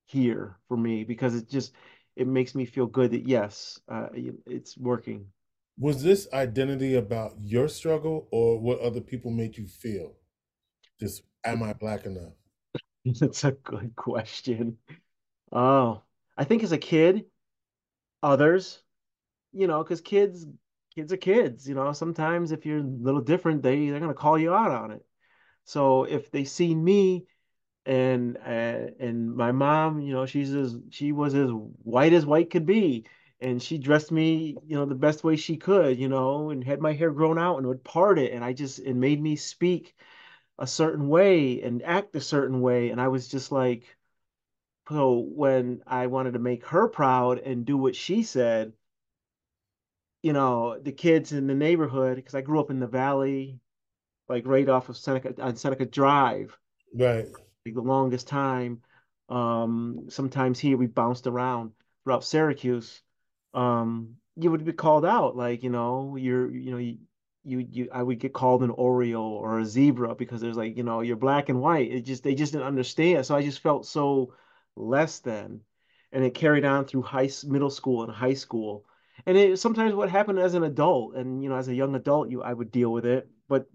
hear 0.07 0.57
for 0.69 0.77
me 0.77 1.05
because 1.05 1.35
it 1.35 1.49
just 1.51 1.73
it 2.15 2.27
makes 2.27 2.55
me 2.55 2.65
feel 2.65 2.87
good 2.87 3.11
that 3.11 3.29
yes, 3.29 3.79
uh, 3.89 4.09
it's 4.47 4.79
working. 4.79 5.27
Was 5.79 6.03
this 6.03 6.27
identity 6.33 6.95
about 6.95 7.35
your 7.39 7.69
struggle 7.69 8.29
or 8.31 8.59
what 8.59 8.81
other 8.81 9.03
people 9.03 9.31
made 9.31 9.59
you 9.59 9.67
feel? 9.67 10.15
Just 10.99 11.23
am 11.45 11.63
I 11.63 11.75
black 11.75 12.07
enough? 12.07 12.33
That's 13.21 13.45
a 13.45 13.53
good 13.53 13.95
question. 13.97 14.79
Oh, 15.53 16.03
I 16.37 16.45
think 16.45 16.63
as 16.63 16.73
a 16.73 16.79
kid, 16.79 17.27
others, 18.23 18.83
you 19.53 19.67
know, 19.67 19.83
because 19.85 20.01
kids, 20.03 20.47
kids 20.95 21.13
are 21.13 21.17
kids, 21.19 21.69
you 21.69 21.75
know. 21.75 21.93
Sometimes 21.93 22.53
if 22.53 22.67
you're 22.67 22.79
a 22.81 22.83
little 22.83 23.23
different, 23.23 23.63
they 23.63 23.91
they're 23.91 24.01
gonna 24.01 24.15
call 24.15 24.39
you 24.39 24.55
out 24.55 24.71
on 24.73 24.93
it. 24.93 25.05
So 25.65 26.05
if 26.05 26.31
they 26.31 26.45
see 26.45 26.75
me 26.75 27.27
and 27.87 28.39
uh, 28.39 28.91
and 29.01 29.35
my 29.37 29.53
mom, 29.53 30.01
you 30.01 30.13
know, 30.15 30.27
she's 30.27 30.55
as 30.55 30.77
she 30.91 31.13
was 31.13 31.35
as 31.35 31.51
white 31.51 32.13
as 32.15 32.27
white 32.27 32.51
could 32.51 32.67
be, 32.67 33.07
and 33.41 33.63
she 33.63 33.79
dressed 33.79 34.13
me, 34.13 34.59
you 34.67 34.77
know, 34.77 34.87
the 34.87 34.95
best 34.97 35.25
way 35.25 35.37
she 35.37 35.57
could, 35.59 35.99
you 35.99 36.09
know, 36.09 36.51
and 36.51 36.65
had 36.65 36.81
my 36.81 36.93
hair 36.95 37.11
grown 37.13 37.39
out 37.39 37.59
and 37.59 37.67
would 37.69 37.85
part 37.85 38.19
it, 38.19 38.33
and 38.33 38.45
I 38.45 38.53
just 38.55 38.81
it 38.81 38.95
made 38.95 39.23
me 39.23 39.37
speak 39.37 39.97
a 40.59 40.67
certain 40.67 41.09
way 41.09 41.63
and 41.63 41.83
act 41.83 42.15
a 42.17 42.21
certain 42.21 42.61
way. 42.61 42.91
And 42.91 43.01
I 43.01 43.09
was 43.09 43.29
just 43.29 43.53
like, 43.53 43.85
so 44.89 45.19
when 45.19 45.83
I 45.87 46.07
wanted 46.07 46.33
to 46.33 46.39
make 46.39 46.65
her 46.67 46.89
proud 46.89 47.39
and 47.41 47.67
do 47.67 47.77
what 47.77 47.95
she 47.97 48.23
said, 48.23 48.73
you 50.23 50.33
know, 50.33 50.79
the 50.79 50.93
kids 50.93 51.33
in 51.33 51.47
the 51.47 51.55
neighborhood, 51.55 52.17
because 52.17 52.35
I 52.35 52.41
grew 52.41 52.61
up 52.61 52.71
in 52.71 52.81
the 52.81 52.87
valley, 52.87 53.61
like 54.29 54.47
right 54.47 54.69
off 54.69 54.89
of 54.89 54.97
Seneca 54.97 55.35
on 55.43 55.57
Seneca 55.57 55.87
Drive, 55.87 56.59
right, 56.95 57.29
like 57.65 57.75
the 57.75 57.81
longest 57.81 58.29
time. 58.29 58.83
Um, 59.29 60.07
sometimes 60.09 60.59
here 60.59 60.77
we 60.77 60.87
bounced 60.87 61.27
around 61.27 61.73
throughout 62.05 62.25
Syracuse. 62.25 63.03
Um, 63.55 64.17
you 64.37 64.51
would 64.51 64.65
be 64.65 64.73
called 64.73 65.05
out, 65.05 65.37
like 65.37 65.63
you 65.63 65.71
know, 65.71 66.17
you're, 66.17 66.51
you 66.51 66.71
know, 66.71 66.79
you, 66.79 66.99
you 67.47 67.67
you 67.71 67.89
I 67.93 68.03
would 68.03 68.19
get 68.19 68.33
called 68.33 68.63
an 68.63 68.73
Oreo 68.73 69.21
or 69.21 69.61
a 69.61 69.65
zebra 69.65 70.15
because 70.17 70.41
there's 70.41 70.57
like, 70.57 70.77
you 70.77 70.83
know, 70.83 71.01
you're 71.01 71.17
black 71.17 71.49
and 71.49 71.61
white. 71.61 71.93
It 71.93 72.03
just 72.03 72.25
they 72.25 72.35
just 72.35 72.53
didn't 72.53 72.67
understand. 72.67 73.25
So 73.25 73.37
I 73.37 73.43
just 73.43 73.61
felt 73.61 73.87
so 73.87 74.35
less 74.75 75.21
than. 75.21 75.61
And 76.13 76.25
it 76.25 76.35
carried 76.35 76.65
on 76.65 76.85
through 76.87 77.03
high 77.03 77.31
middle 77.45 77.71
school 77.71 78.03
and 78.03 78.13
high 78.13 78.35
school. 78.35 78.85
And 79.27 79.37
it 79.37 79.59
sometimes 79.59 79.95
what 79.95 80.11
happened 80.11 80.41
as 80.41 80.55
an 80.55 80.65
adult 80.65 81.15
and 81.15 81.43
you 81.43 81.49
know, 81.49 81.57
as 81.57 81.69
a 81.69 81.75
young 81.75 81.95
adult, 81.95 82.31
you 82.31 82.43
I 82.43 82.53
would 82.53 82.73
deal 82.73 82.93
with 82.93 83.07
it. 83.07 83.29
But 83.49 83.67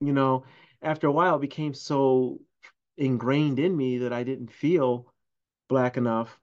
you 0.00 0.12
know, 0.12 0.44
after 0.80 1.06
a 1.06 1.12
while 1.12 1.36
it 1.36 1.42
became 1.42 1.74
so 1.74 2.40
ingrained 2.96 3.58
in 3.58 3.76
me 3.76 3.98
that 3.98 4.12
I 4.12 4.22
didn't 4.22 4.50
feel 4.50 5.12
black 5.68 5.98
enough. 5.98 6.40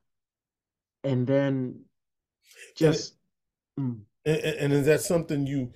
And 1.03 1.25
then 1.25 1.85
just 2.75 3.15
and, 3.77 3.95
mm. 3.95 3.99
and, 4.25 4.55
and 4.57 4.73
is 4.73 4.85
that 4.85 5.01
something 5.01 5.47
you 5.47 5.71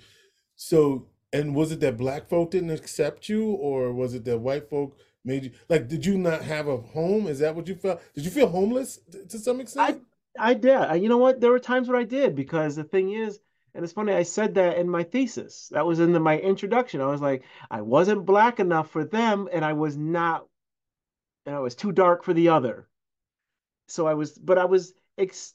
so, 0.61 1.07
and 1.31 1.55
was 1.55 1.71
it 1.71 1.79
that 1.79 1.95
black 1.95 2.27
folk 2.27 2.51
didn't 2.51 2.71
accept 2.71 3.29
you, 3.29 3.45
or 3.45 3.93
was 3.93 4.13
it 4.13 4.25
that 4.25 4.39
white 4.39 4.69
folk 4.69 4.97
made 5.23 5.45
you 5.45 5.51
like? 5.69 5.87
Did 5.87 6.05
you 6.05 6.17
not 6.17 6.41
have 6.41 6.67
a 6.67 6.75
home? 6.75 7.27
Is 7.27 7.39
that 7.39 7.55
what 7.55 7.69
you 7.69 7.75
felt? 7.75 8.01
Did 8.13 8.25
you 8.25 8.29
feel 8.29 8.49
homeless 8.49 8.99
to 9.29 9.39
some 9.39 9.61
extent? 9.61 10.03
I 10.37 10.51
I 10.51 10.53
did. 10.55 10.75
I, 10.75 10.95
you 10.95 11.07
know 11.07 11.17
what? 11.17 11.39
There 11.39 11.51
were 11.51 11.59
times 11.59 11.87
where 11.87 11.97
I 11.97 12.03
did 12.03 12.35
because 12.35 12.75
the 12.75 12.83
thing 12.83 13.13
is, 13.13 13.39
and 13.73 13.85
it's 13.85 13.93
funny. 13.93 14.11
I 14.11 14.23
said 14.23 14.55
that 14.55 14.77
in 14.77 14.89
my 14.89 15.03
thesis. 15.03 15.69
That 15.71 15.85
was 15.85 16.01
in 16.01 16.11
the, 16.11 16.19
my 16.19 16.37
introduction. 16.37 16.99
I 16.99 17.05
was 17.05 17.21
like, 17.21 17.43
I 17.71 17.79
wasn't 17.79 18.25
black 18.25 18.59
enough 18.59 18.89
for 18.89 19.05
them, 19.05 19.47
and 19.53 19.63
I 19.63 19.71
was 19.71 19.95
not, 19.95 20.45
and 21.45 21.55
I 21.55 21.59
was 21.59 21.73
too 21.73 21.93
dark 21.93 22.25
for 22.25 22.33
the 22.33 22.49
other. 22.49 22.89
So 23.87 24.07
I 24.07 24.13
was, 24.13 24.37
but 24.37 24.57
I 24.57 24.65
was 24.65 24.93
ex 25.17 25.53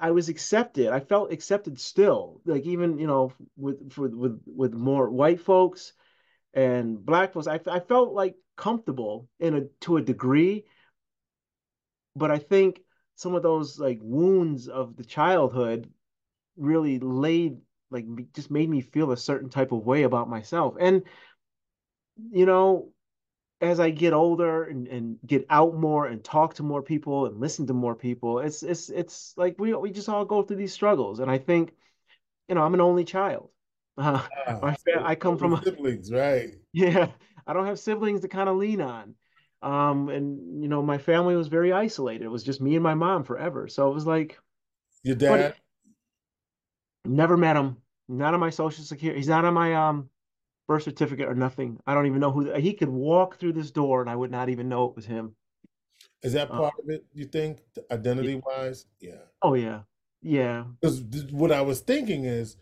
I 0.00 0.10
was 0.10 0.28
accepted. 0.28 0.88
I 0.88 1.00
felt 1.00 1.32
accepted 1.32 1.78
still. 1.78 2.40
Like 2.44 2.64
even 2.64 2.98
you 2.98 3.06
know 3.06 3.32
with 3.56 3.92
for 3.92 4.08
with 4.08 4.40
with 4.46 4.72
more 4.72 5.10
white 5.10 5.40
folks 5.40 5.92
and 6.54 7.04
black 7.04 7.32
folks, 7.32 7.46
I 7.46 7.60
I 7.66 7.80
felt 7.80 8.12
like 8.12 8.36
comfortable 8.56 9.28
in 9.38 9.54
a 9.54 9.60
to 9.82 9.98
a 9.98 10.02
degree. 10.02 10.64
But 12.16 12.30
I 12.30 12.38
think 12.38 12.80
some 13.14 13.34
of 13.34 13.42
those 13.42 13.78
like 13.78 13.98
wounds 14.02 14.68
of 14.68 14.96
the 14.96 15.04
childhood 15.04 15.92
really 16.56 16.98
laid 16.98 17.58
like 17.90 18.06
just 18.32 18.50
made 18.50 18.68
me 18.68 18.80
feel 18.80 19.12
a 19.12 19.16
certain 19.16 19.50
type 19.50 19.72
of 19.72 19.84
way 19.84 20.04
about 20.04 20.28
myself. 20.28 20.74
And 20.80 21.02
you 22.30 22.46
know, 22.46 22.92
as 23.60 23.78
I 23.78 23.90
get 23.90 24.12
older 24.12 24.64
and, 24.64 24.88
and 24.88 25.18
get 25.26 25.46
out 25.50 25.74
more 25.74 26.06
and 26.06 26.24
talk 26.24 26.54
to 26.54 26.62
more 26.62 26.82
people 26.82 27.26
and 27.26 27.38
listen 27.38 27.66
to 27.66 27.74
more 27.74 27.94
people, 27.94 28.38
it's 28.40 28.62
it's 28.62 28.88
it's 28.88 29.34
like 29.36 29.58
we 29.58 29.74
we 29.74 29.90
just 29.90 30.08
all 30.08 30.24
go 30.24 30.42
through 30.42 30.56
these 30.56 30.72
struggles. 30.72 31.20
And 31.20 31.30
I 31.30 31.38
think, 31.38 31.72
you 32.48 32.54
know, 32.54 32.62
I'm 32.62 32.74
an 32.74 32.80
only 32.80 33.04
child. 33.04 33.50
Uh, 34.00 34.22
so 34.86 35.02
I 35.04 35.14
come 35.14 35.36
from 35.36 35.52
a, 35.52 35.62
siblings, 35.62 36.10
right? 36.10 36.54
Yeah, 36.72 37.08
I 37.46 37.52
don't 37.52 37.66
have 37.66 37.78
siblings 37.78 38.22
to 38.22 38.28
kind 38.28 38.48
of 38.48 38.56
lean 38.56 38.80
on. 38.80 39.14
Um, 39.62 40.08
and 40.08 40.62
you 40.62 40.68
know, 40.68 40.80
my 40.80 40.96
family 40.96 41.36
was 41.36 41.48
very 41.48 41.70
isolated. 41.70 42.24
It 42.24 42.30
was 42.30 42.42
just 42.42 42.62
me 42.62 42.76
and 42.76 42.82
my 42.82 42.94
mom 42.94 43.24
forever. 43.24 43.68
So 43.68 43.90
it 43.90 43.94
was 43.94 44.06
like 44.06 44.38
your 45.02 45.16
dad. 45.16 45.54
Never 47.04 47.36
met 47.36 47.56
him. 47.56 47.76
Not 48.08 48.32
on 48.32 48.40
my 48.40 48.50
social 48.50 48.84
security. 48.84 49.18
He's 49.18 49.28
not 49.28 49.44
on 49.44 49.52
my 49.52 49.74
um 49.74 50.08
birth 50.70 50.84
certificate 50.84 51.28
or 51.28 51.34
nothing. 51.34 51.80
I 51.84 51.94
don't 51.94 52.06
even 52.06 52.20
know 52.20 52.30
who 52.30 52.54
he 52.54 52.74
could 52.74 52.88
walk 52.88 53.40
through 53.40 53.54
this 53.54 53.72
door 53.72 54.02
and 54.02 54.08
I 54.08 54.14
would 54.14 54.30
not 54.30 54.48
even 54.48 54.68
know 54.68 54.84
it 54.84 54.94
was 54.94 55.04
him. 55.04 55.34
Is 56.22 56.32
that 56.34 56.48
uh, 56.48 56.58
part 56.58 56.74
uh, 56.78 56.82
of 56.84 56.90
it? 56.90 57.04
You 57.12 57.24
think 57.24 57.58
identity 57.90 58.40
wise? 58.46 58.86
Yeah. 59.00 59.24
Oh 59.42 59.54
yeah, 59.54 59.80
yeah. 60.22 60.66
Because 60.80 61.02
what 61.32 61.50
I 61.50 61.62
was 61.62 61.80
thinking 61.80 62.24
is, 62.24 62.56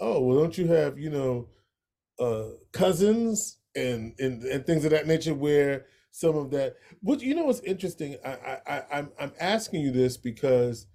oh 0.00 0.22
well, 0.22 0.38
don't 0.38 0.56
you 0.56 0.68
have 0.68 0.98
you 0.98 1.10
know 1.10 1.48
uh, 2.18 2.54
cousins 2.72 3.58
and, 3.76 4.14
and 4.18 4.42
and 4.42 4.64
things 4.64 4.86
of 4.86 4.92
that 4.92 5.06
nature 5.06 5.34
where 5.34 5.84
some 6.12 6.38
of 6.38 6.50
that. 6.52 6.76
But 7.02 7.20
you 7.20 7.34
know 7.34 7.44
what's 7.44 7.60
interesting? 7.60 8.16
I 8.24 8.56
I 8.66 8.82
I'm 8.90 9.10
I'm 9.20 9.32
asking 9.38 9.82
you 9.82 9.90
this 9.90 10.16
because 10.16 10.86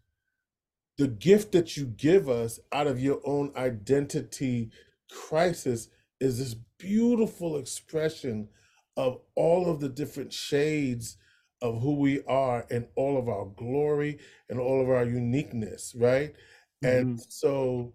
the 0.97 1.09
gift 1.09 1.51
that 1.51 1.77
you 1.77 1.85
give 1.85 2.27
us 2.27 2.59
out 2.71 2.87
of 2.87 2.99
your 2.99 3.21
own 3.23 3.51
identity 3.55 4.71
crisis 5.11 5.89
is 6.19 6.39
this 6.39 6.55
beautiful 6.77 7.57
expression 7.57 8.49
of 8.97 9.19
all 9.35 9.69
of 9.69 9.79
the 9.79 9.89
different 9.89 10.33
shades 10.33 11.17
of 11.61 11.81
who 11.81 11.95
we 11.95 12.23
are 12.25 12.65
and 12.71 12.87
all 12.95 13.17
of 13.17 13.27
our 13.29 13.45
glory 13.45 14.19
and 14.49 14.59
all 14.59 14.81
of 14.81 14.89
our 14.89 15.05
uniqueness, 15.05 15.93
right? 15.97 16.35
And 16.83 17.03
hmm 17.03 17.17
so, 17.29 17.93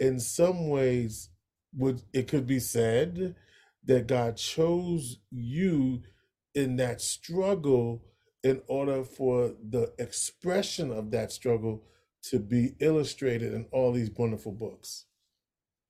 in 0.00 0.20
some 0.20 0.68
ways, 0.68 1.30
would 1.76 2.02
it 2.12 2.28
could 2.28 2.46
be 2.46 2.60
said 2.60 3.34
that 3.84 4.06
God 4.06 4.36
chose 4.36 5.18
you 5.30 6.02
in 6.54 6.76
that 6.76 7.00
struggle 7.00 8.02
in 8.42 8.62
order 8.68 9.04
for 9.04 9.52
the 9.70 9.92
expression 9.98 10.90
of 10.92 11.10
that 11.12 11.32
struggle 11.32 11.84
to 12.24 12.38
be 12.38 12.74
illustrated 12.80 13.52
in 13.54 13.66
all 13.72 13.92
these 13.92 14.10
wonderful 14.16 14.52
books. 14.52 15.06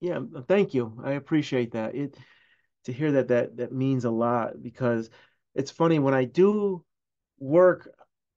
Yeah, 0.03 0.19
thank 0.47 0.73
you. 0.73 0.99
I 1.03 1.11
appreciate 1.13 1.71
that. 1.71 1.95
It 1.95 2.17
to 2.85 2.93
hear 2.93 3.13
that 3.13 3.29
that 3.29 3.57
that 3.57 3.73
means 3.73 4.05
a 4.05 4.11
lot 4.11 4.61
because 4.63 5.09
it's 5.55 5.71
funny 5.71 5.99
when 5.99 6.13
I 6.13 6.25
do 6.25 6.85
work 7.39 7.89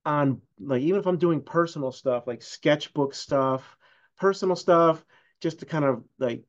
on 0.07 0.43
like 0.61 0.83
even 0.83 1.01
if 1.01 1.07
I'm 1.07 1.19
doing 1.19 1.43
personal 1.43 1.93
stuff 1.93 2.27
like 2.27 2.43
sketchbook 2.43 3.15
stuff, 3.15 3.77
personal 4.19 4.57
stuff, 4.57 5.05
just 5.41 5.61
to 5.61 5.67
kind 5.67 5.85
of 5.85 6.05
like 6.19 6.45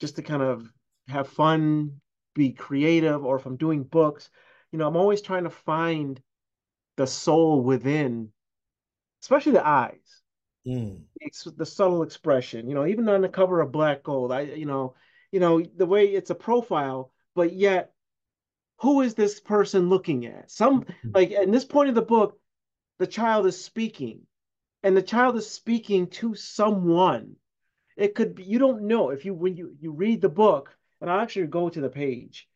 just 0.00 0.16
to 0.16 0.22
kind 0.22 0.42
of 0.42 0.68
have 1.08 1.28
fun, 1.28 2.00
be 2.34 2.52
creative, 2.52 3.24
or 3.24 3.36
if 3.36 3.46
I'm 3.46 3.56
doing 3.58 3.84
books, 3.84 4.30
you 4.72 4.78
know, 4.78 4.88
I'm 4.88 4.96
always 4.96 5.22
trying 5.22 5.44
to 5.44 5.50
find 5.50 6.20
the 6.96 7.06
soul 7.06 7.62
within, 7.62 8.32
especially 9.22 9.52
the 9.52 9.66
eyes, 9.66 10.21
Mm, 10.66 11.02
it's 11.20 11.44
the 11.44 11.66
subtle 11.66 12.02
expression. 12.02 12.68
You 12.68 12.74
know, 12.74 12.86
even 12.86 13.08
on 13.08 13.22
the 13.22 13.28
cover 13.28 13.60
of 13.60 13.72
Black 13.72 14.02
Gold, 14.02 14.32
I, 14.32 14.42
you 14.42 14.66
know, 14.66 14.94
you 15.30 15.40
know, 15.40 15.60
the 15.60 15.86
way 15.86 16.06
it's 16.06 16.30
a 16.30 16.34
profile, 16.34 17.12
but 17.34 17.52
yet 17.52 17.92
who 18.78 19.00
is 19.00 19.14
this 19.14 19.40
person 19.40 19.88
looking 19.88 20.26
at? 20.26 20.50
Some 20.50 20.84
like 21.14 21.30
in 21.30 21.50
this 21.50 21.64
point 21.64 21.88
of 21.88 21.94
the 21.94 22.02
book, 22.02 22.38
the 22.98 23.06
child 23.06 23.46
is 23.46 23.62
speaking, 23.62 24.26
and 24.82 24.96
the 24.96 25.02
child 25.02 25.36
is 25.36 25.48
speaking 25.48 26.08
to 26.08 26.34
someone. 26.34 27.36
It 27.96 28.14
could 28.14 28.34
be 28.34 28.44
you 28.44 28.58
don't 28.58 28.82
know 28.82 29.10
if 29.10 29.24
you 29.24 29.34
when 29.34 29.56
you 29.56 29.74
you 29.80 29.92
read 29.92 30.20
the 30.20 30.28
book, 30.28 30.76
and 31.00 31.10
I'll 31.10 31.20
actually 31.20 31.46
go 31.46 31.68
to 31.68 31.80
the 31.80 31.88
page. 31.88 32.48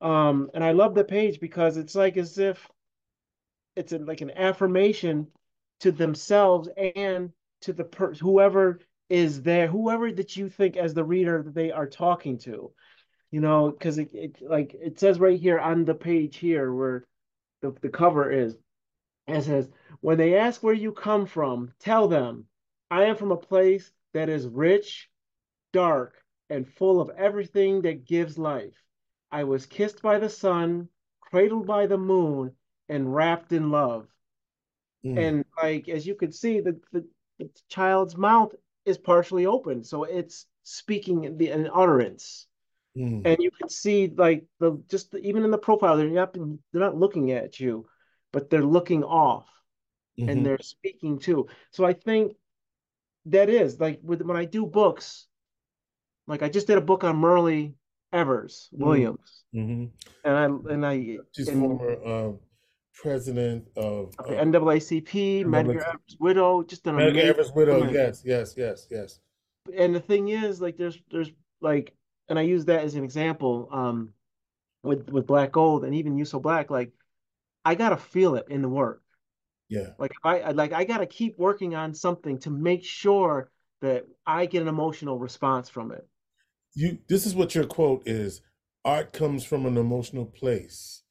Um, 0.00 0.50
and 0.54 0.64
I 0.64 0.72
love 0.72 0.94
the 0.94 1.04
page 1.04 1.38
because 1.38 1.76
it's 1.76 1.94
like 1.94 2.16
as 2.16 2.38
if 2.38 2.68
it's 3.76 3.92
a, 3.92 3.98
like 3.98 4.20
an 4.20 4.32
affirmation 4.32 5.28
to 5.80 5.92
themselves 5.92 6.68
and 6.96 7.32
to 7.62 7.72
the 7.72 7.84
per 7.84 8.14
whoever 8.14 8.80
is 9.08 9.42
there, 9.42 9.66
whoever 9.68 10.10
that 10.12 10.36
you 10.36 10.48
think 10.48 10.76
as 10.76 10.94
the 10.94 11.04
reader 11.04 11.42
that 11.42 11.54
they 11.54 11.70
are 11.70 11.88
talking 11.88 12.38
to 12.38 12.72
you 13.30 13.40
know, 13.40 13.70
because 13.70 13.98
it, 13.98 14.10
it 14.14 14.36
like 14.42 14.74
it 14.74 15.00
says 15.00 15.18
right 15.18 15.40
here 15.40 15.58
on 15.58 15.84
the 15.84 15.94
page 15.94 16.36
here 16.36 16.72
where 16.72 17.04
the, 17.62 17.74
the 17.80 17.88
cover 17.88 18.30
is, 18.30 18.56
it 19.26 19.42
says, 19.44 19.68
when 20.00 20.18
they 20.18 20.36
ask 20.36 20.62
where 20.62 20.74
you 20.74 20.92
come 20.92 21.26
from, 21.26 21.72
tell 21.80 22.08
them, 22.08 22.46
I 22.90 23.04
am 23.04 23.16
from 23.16 23.32
a 23.32 23.36
place 23.36 23.90
that 24.14 24.28
is 24.28 24.46
rich, 24.46 25.08
dark, 25.72 26.14
and 26.50 26.68
full 26.68 27.00
of 27.00 27.10
everything 27.16 27.82
that 27.82 28.06
gives 28.06 28.38
life. 28.38 28.74
I 29.30 29.44
was 29.44 29.66
kissed 29.66 30.02
by 30.02 30.18
the 30.18 30.28
sun, 30.28 30.88
cradled 31.20 31.66
by 31.66 31.86
the 31.86 31.98
moon, 31.98 32.52
and 32.88 33.14
wrapped 33.14 33.52
in 33.52 33.70
love. 33.70 34.08
mm, 35.04 35.16
And 35.18 35.44
like 35.62 35.88
as 35.88 36.06
you 36.06 36.14
can 36.14 36.32
see, 36.32 36.60
the, 36.60 36.78
the, 36.92 37.06
the 37.38 37.50
child's 37.68 38.16
mouth 38.16 38.54
is 38.84 38.98
partially 38.98 39.46
open, 39.46 39.84
so 39.84 40.04
it's 40.04 40.46
speaking 40.62 41.36
the 41.38 41.48
an 41.50 41.68
utterance. 41.72 42.46
Mm, 42.96 43.24
and 43.24 43.36
you 43.40 43.50
can 43.50 43.68
see 43.68 44.12
like 44.16 44.44
the 44.60 44.82
just 44.88 45.10
the, 45.12 45.18
even 45.18 45.44
in 45.44 45.50
the 45.50 45.58
profile 45.58 45.96
they're 45.96 46.08
not 46.08 46.34
they're 46.34 46.82
not 46.82 46.96
looking 46.96 47.32
at 47.32 47.60
you 47.60 47.86
but 48.32 48.50
they're 48.50 48.64
looking 48.64 49.04
off. 49.04 49.46
And 50.18 50.38
mhm, 50.40 50.46
they're 50.46 50.58
speaking 50.60 51.18
too. 51.18 51.48
So 51.70 51.84
i 51.84 51.92
think 51.92 52.36
that 53.26 53.48
is 53.48 53.78
like 53.80 54.00
with 54.02 54.22
when 54.22 54.36
i 54.36 54.44
do 54.44 54.66
books 54.66 55.26
like 56.26 56.42
i 56.42 56.48
just 56.48 56.66
did 56.66 56.78
a 56.78 56.80
book 56.80 57.04
on 57.04 57.16
Myrlie 57.16 57.74
Evers 58.12 58.68
mm, 58.74 58.78
Williams. 58.80 59.44
Mhm. 59.54 59.90
and 60.24 60.36
i 60.36 60.44
and 60.72 60.86
i 60.86 61.18
She's 61.32 61.48
and 61.48 61.60
former 61.60 61.96
uh, 62.04 62.32
president 62.94 63.66
of 63.76 64.14
the 64.28 64.38
uh, 64.38 64.44
NAACP 64.44 65.44
Medgar 65.44 65.76
Evers 65.88 66.16
widow 66.20 66.62
just 66.62 66.86
an 66.86 66.96
Medgar 66.96 67.24
Evers' 67.24 67.52
widow. 67.54 67.78
woman 67.80 67.94
Yes, 67.94 68.22
yes, 68.24 68.54
yes, 68.56 68.86
yes. 68.90 69.20
and 69.76 69.94
the 69.94 70.00
thing 70.00 70.28
is 70.28 70.60
like 70.60 70.76
there's 70.76 70.98
there's 71.10 71.30
like 71.60 71.94
and 72.28 72.38
i 72.38 72.42
use 72.42 72.64
that 72.66 72.82
as 72.84 72.94
an 72.94 73.04
example 73.04 73.68
um 73.72 74.12
with 74.82 75.08
with 75.10 75.26
Black 75.26 75.52
Gold 75.52 75.84
and 75.84 75.94
even 75.94 76.16
You 76.18 76.24
So 76.24 76.40
Black 76.40 76.70
like 76.70 76.90
I 77.64 77.74
gotta 77.76 77.96
feel 77.96 78.34
it 78.34 78.46
in 78.48 78.62
the 78.62 78.68
work 78.68 79.00
Yeah. 79.68 79.90
Like 79.98 80.12
I- 80.24 80.50
like 80.50 80.72
I 80.72 80.84
gotta 80.84 81.06
keep 81.06 81.38
working 81.38 81.74
on 81.76 81.94
something 81.94 82.38
to 82.40 82.50
make 82.50 82.84
sure 82.84 83.50
that 83.80 84.04
I 84.26 84.46
get 84.46 84.62
an 84.62 84.68
emotional 84.68 85.18
response 85.18 85.68
from 85.68 85.92
it. 85.92 86.06
You. 86.74 86.98
This 87.08 87.26
is 87.26 87.34
what 87.34 87.54
your 87.54 87.64
quote 87.64 88.02
is. 88.06 88.40
Art 88.84 89.12
comes 89.12 89.44
from 89.44 89.64
an 89.66 89.76
emotional 89.76 90.24
place, 90.26 91.01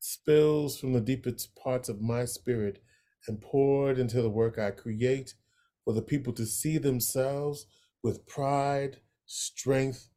spills 0.00 0.78
from 0.78 0.92
the 0.92 1.00
deepest 1.00 1.54
parts 1.56 1.88
of 1.88 2.00
my 2.00 2.24
spirit, 2.24 2.82
and 3.26 3.40
poured 3.40 3.98
into 3.98 4.20
the 4.22 4.30
work 4.30 4.58
I 4.58 4.70
create 4.70 5.34
for 5.84 5.94
the 5.94 6.02
people 6.02 6.32
to 6.34 6.46
see 6.46 6.78
themselves 6.78 7.66
with 8.02 8.26
pride, 8.26 8.98
strength, 9.26 10.08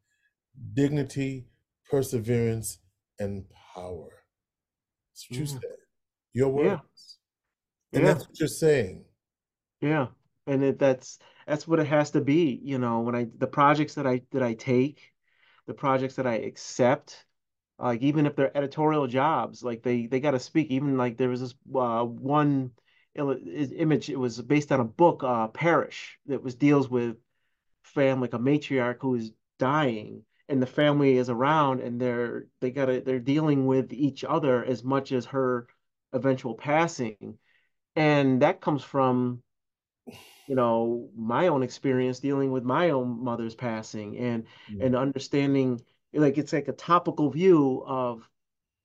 dignity, 0.74 1.46
perseverance, 1.90 2.78
and 3.18 3.44
power. 3.74 4.10
That's 5.12 5.26
what 5.30 5.38
you 5.38 5.46
Yeah, 5.46 5.52
said. 5.60 5.76
Your 6.34 6.48
yeah, 6.54 6.78
words. 6.80 7.18
And 7.94 8.04
yeah, 8.04 8.14
that's 8.14 8.28
what 8.28 8.38
you're 8.38 8.48
saying. 8.48 9.04
yeah. 9.80 10.08
And 10.46 10.62
it, 10.64 10.78
that's 10.78 11.18
that's 11.46 11.68
what 11.68 11.80
it 11.80 11.86
has 11.86 12.10
to 12.12 12.20
be, 12.20 12.58
you 12.62 12.78
know, 12.78 13.00
when 13.00 13.14
I 13.14 13.26
the 13.36 13.46
projects 13.46 13.94
that 13.94 14.06
I 14.06 14.22
that 14.32 14.42
I 14.42 14.54
take, 14.54 15.12
the 15.66 15.74
projects 15.74 16.14
that 16.16 16.26
I 16.26 16.36
accept, 16.36 17.24
like 17.78 18.02
even 18.02 18.26
if 18.26 18.36
they're 18.36 18.56
editorial 18.56 19.06
jobs, 19.06 19.62
like 19.62 19.82
they 19.82 20.06
they 20.06 20.20
got 20.20 20.32
to 20.32 20.40
speak. 20.40 20.70
Even 20.70 20.96
like 20.96 21.16
there 21.16 21.28
was 21.28 21.40
this 21.40 21.54
uh, 21.74 22.04
one 22.04 22.72
image, 23.14 24.08
it 24.10 24.18
was 24.18 24.40
based 24.42 24.70
on 24.72 24.80
a 24.80 24.84
book, 24.84 25.24
uh, 25.24 25.48
Parish, 25.48 26.18
that 26.26 26.42
was 26.42 26.54
deals 26.54 26.88
with 26.88 27.16
family, 27.82 28.22
like 28.28 28.34
a 28.34 28.38
matriarch 28.38 28.98
who 29.00 29.14
is 29.16 29.32
dying, 29.58 30.24
and 30.48 30.62
the 30.62 30.66
family 30.66 31.16
is 31.16 31.30
around, 31.30 31.80
and 31.80 32.00
they're 32.00 32.46
they 32.60 32.70
gotta 32.70 33.00
they're 33.00 33.20
dealing 33.20 33.66
with 33.66 33.92
each 33.92 34.24
other 34.24 34.64
as 34.64 34.84
much 34.84 35.12
as 35.12 35.26
her 35.26 35.66
eventual 36.12 36.54
passing, 36.54 37.38
and 37.96 38.42
that 38.42 38.60
comes 38.60 38.84
from 38.84 39.42
you 40.46 40.54
know 40.54 41.10
my 41.16 41.48
own 41.48 41.62
experience 41.62 42.20
dealing 42.20 42.50
with 42.52 42.64
my 42.64 42.90
own 42.90 43.22
mother's 43.22 43.54
passing, 43.54 44.16
and 44.18 44.46
Mm, 44.70 44.80
and 44.80 44.96
understanding 44.96 45.80
like 46.12 46.38
it's 46.38 46.52
like 46.52 46.68
a 46.68 46.72
topical 46.72 47.30
view 47.30 47.82
of 47.86 48.28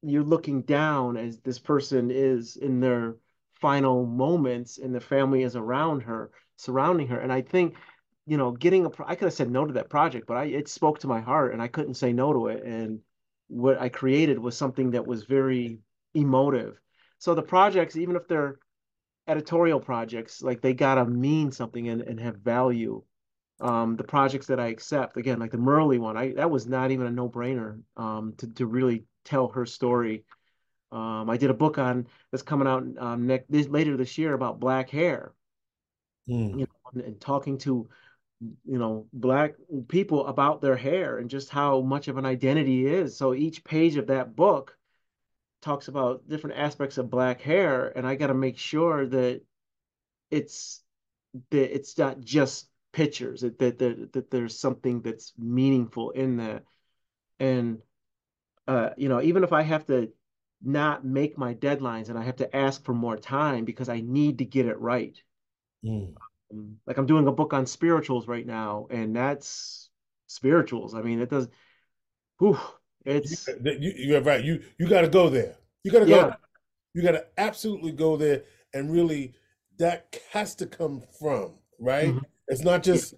you're 0.02 0.24
looking 0.24 0.62
down 0.62 1.18
as 1.18 1.40
this 1.40 1.60
person 1.60 2.12
is 2.12 2.58
in 2.58 2.80
their 2.80 3.16
final 3.54 4.06
moments 4.06 4.78
and 4.78 4.94
the 4.94 5.00
family 5.00 5.44
is 5.44 5.56
around 5.56 6.02
her, 6.02 6.32
surrounding 6.58 7.08
her. 7.08 7.20
And 7.20 7.32
I 7.32 7.42
think, 7.42 7.76
you 8.26 8.38
know, 8.38 8.52
getting 8.52 8.86
a, 8.86 8.90
pro- 8.90 9.08
I 9.08 9.16
could 9.16 9.26
have 9.26 9.34
said 9.34 9.50
no 9.50 9.66
to 9.66 9.74
that 9.74 9.90
project, 9.90 10.28
but 10.28 10.36
I, 10.36 10.46
it 10.46 10.68
spoke 10.68 11.00
to 11.00 11.08
my 11.08 11.22
heart 11.22 11.54
and 11.54 11.62
I 11.62 11.70
couldn't 11.70 11.94
say 11.94 12.12
no 12.12 12.34
to 12.34 12.48
it. 12.48 12.64
And 12.64 13.00
what 13.48 13.80
I 13.80 13.88
created 13.88 14.38
was 14.38 14.58
something 14.58 14.92
that 14.92 15.08
was 15.08 15.24
very 15.24 15.80
emotive. 16.14 16.78
So 17.20 17.34
the 17.34 17.42
projects, 17.42 17.96
even 17.96 18.18
if 18.18 18.28
they're 18.28 18.60
editorial 19.28 19.80
projects, 19.80 20.42
like 20.42 20.62
they 20.62 20.74
gotta 20.74 21.06
mean 21.06 21.52
something 21.52 21.88
and, 21.88 22.02
and 22.02 22.20
have 22.20 22.36
value. 22.38 23.02
Um, 23.64 23.96
the 23.96 24.04
projects 24.04 24.48
that 24.48 24.60
I 24.60 24.68
accept, 24.68 25.18
again, 25.18 25.40
like 25.40 25.52
the 25.52 25.58
Myrlie 25.58 26.00
one, 26.00 26.18
I 26.18 26.34
that 26.34 26.52
was 26.52 26.68
not 26.68 26.92
even 26.92 27.08
a 27.08 27.12
no-brainer 27.12 27.82
um, 27.98 28.34
to 28.38 28.48
to 28.56 28.66
really 28.68 29.06
tell 29.24 29.48
her 29.50 29.66
story. 29.66 30.26
Um, 30.92 31.30
I 31.30 31.38
did 31.38 31.50
a 31.50 31.54
book 31.56 31.78
on 31.78 32.08
that's 32.32 32.44
coming 32.44 32.68
out 32.68 32.84
um, 33.00 33.26
next 33.28 33.50
this, 33.50 33.68
later 33.68 33.98
this 33.98 34.18
year 34.18 34.34
about 34.34 34.60
black 34.60 34.90
hair, 34.90 35.34
mm, 36.28 36.60
you 36.60 36.66
know, 36.66 36.92
and, 36.94 37.02
and 37.04 37.22
talking 37.22 37.58
to 37.60 37.88
you 38.66 38.78
know 38.78 39.08
black 39.14 39.56
people 39.88 40.28
about 40.28 40.62
their 40.62 40.76
hair 40.76 41.18
and 41.18 41.30
just 41.30 41.50
how 41.50 41.82
much 41.82 42.10
of 42.10 42.18
an 42.18 42.26
identity 42.26 42.86
is. 42.86 43.18
So 43.18 43.34
each 43.34 43.64
page 43.64 43.96
of 43.96 44.08
that 44.08 44.36
book 44.36 44.78
talks 45.62 45.88
about 45.88 46.28
different 46.28 46.58
aspects 46.60 46.98
of 46.98 47.10
black 47.10 47.42
hair, 47.42 47.92
and 47.98 48.06
I 48.06 48.16
got 48.16 48.28
to 48.28 48.34
make 48.34 48.58
sure 48.58 49.08
that 49.08 49.42
it's 50.32 50.84
that 51.52 51.76
it's 51.76 51.98
not 51.98 52.20
just 52.20 52.68
pictures, 52.94 53.42
that 53.42 53.60
that 53.60 53.80
that, 53.80 54.14
that 54.14 54.32
there's 54.32 54.60
something 54.60 55.02
that's 55.04 55.34
meaningful 55.40 56.12
in 56.12 56.38
that. 56.38 56.66
And 57.40 57.82
uh, 58.68 58.92
you 58.98 59.10
know, 59.10 59.22
even 59.22 59.44
if 59.44 59.54
I 59.54 59.64
have 59.64 59.86
to 59.88 60.12
not 60.64 61.06
make 61.06 61.38
my 61.38 61.54
deadlines 61.56 62.10
and 62.10 62.18
I 62.20 62.24
have 62.24 62.38
to 62.38 62.56
ask 62.56 62.84
for 62.86 62.94
more 62.94 63.18
time 63.18 63.66
because 63.66 63.90
I 63.90 64.02
need 64.02 64.40
to 64.40 64.46
get 64.46 64.68
it 64.68 64.80
right. 64.80 65.18
mm. 65.84 66.14
Um, 66.52 66.80
Like 66.86 66.98
I'm 66.98 67.06
doing 67.06 67.28
a 67.28 67.32
book 67.32 67.54
on 67.54 67.66
spirituals 67.66 68.28
right 68.28 68.46
now, 68.46 68.88
and 68.90 69.16
that's 69.16 69.90
spirituals. 70.28 70.94
I 70.96 71.02
mean, 71.02 71.20
it 71.22 71.30
does, 71.30 71.48
whew, 72.40 72.60
You, 73.24 73.38
it's, 73.38 73.56
you, 73.66 73.94
you're 73.98 74.22
right. 74.22 74.44
You 74.44 74.62
you 74.78 74.88
got 74.88 75.02
to 75.02 75.08
go 75.08 75.30
there. 75.30 75.56
You 75.84 75.92
got 75.92 76.00
to 76.00 76.06
go. 76.08 76.24
yeah, 76.24 76.26
there. 76.26 76.38
You 76.94 77.02
got 77.04 77.12
to 77.14 77.26
absolutely 77.38 77.92
go 77.92 78.18
there 78.18 78.44
and 78.74 78.92
really 78.92 79.36
that 79.78 80.20
has 80.32 80.56
to 80.56 80.66
come 80.68 81.04
from 81.20 81.54
right. 81.80 82.16
mhm, 82.16 82.26
It's 82.48 82.62
not 82.64 82.84
just 82.84 83.14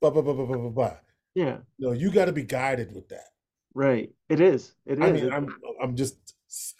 blah 0.00 0.10
blah 0.10 0.22
blah 0.22 0.34
blah 0.34 0.46
blah 0.46 0.56
blah. 0.58 0.70
blah. 0.70 0.96
Yeah, 1.34 1.58
No, 1.78 1.92
you 1.92 2.10
got 2.10 2.26
to 2.26 2.32
be 2.32 2.44
guided 2.44 2.94
with 2.94 3.08
that. 3.10 3.28
right. 3.74 4.10
It 4.28 4.40
is. 4.40 4.74
It 4.86 5.00
I 5.00 5.08
is. 5.08 5.12
mean, 5.12 5.24
It- 5.26 5.32
I'm 5.32 5.48
I'm 5.82 5.96
just 5.96 6.16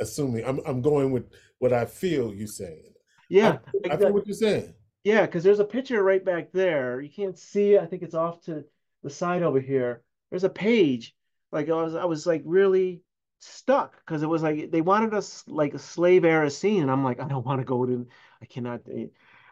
assuming. 0.01 0.45
I'm 0.45 0.61
I'm 0.67 0.83
going 0.83 1.11
with 1.13 1.25
what 1.59 1.73
I 1.73 1.85
feel 1.85 2.33
you 2.35 2.47
saying. 2.47 2.93
I, 2.95 2.99
yeah, 3.29 3.59
I 3.85 3.97
feel 3.99 4.11
exactly. 4.11 4.11
what 4.13 4.27
you're 4.27 4.35
saying. 4.35 4.75
Yeah, 5.05 5.23
because 5.27 5.45
there's 5.45 5.61
a 5.61 5.65
picture 5.65 6.03
right 6.03 6.25
back 6.25 6.53
there. 6.53 7.01
You 7.01 7.11
can't 7.11 7.39
see 7.39 7.75
it. 7.75 7.83
I 7.83 7.87
think 7.87 8.03
it's 8.03 8.15
off 8.15 8.41
to 8.43 8.65
the 9.03 9.11
side 9.11 9.43
over 9.43 9.61
here. 9.61 10.03
There's 10.31 10.45
a 10.45 10.49
page. 10.51 11.15
Like 11.53 11.69
I 11.69 11.75
was, 11.75 11.95
I 11.95 12.05
was 12.05 12.27
like 12.27 12.43
really 12.45 13.03
stuck 13.41 13.97
because 14.05 14.23
it 14.23 14.29
was 14.29 14.43
like 14.43 14.71
they 14.71 14.81
wanted 14.81 15.15
us 15.15 15.45
like 15.47 15.75
a 15.75 15.79
slave 15.79 16.25
era 16.25 16.51
scene, 16.51 16.83
and 16.83 16.91
I'm 16.91 17.05
like, 17.05 17.21
I 17.21 17.29
don't 17.29 17.47
want 17.47 17.61
to 17.61 17.65
go 17.65 17.85
to. 17.87 18.07
I 18.43 18.47
cannot. 18.47 18.81
Eh, 18.93 19.07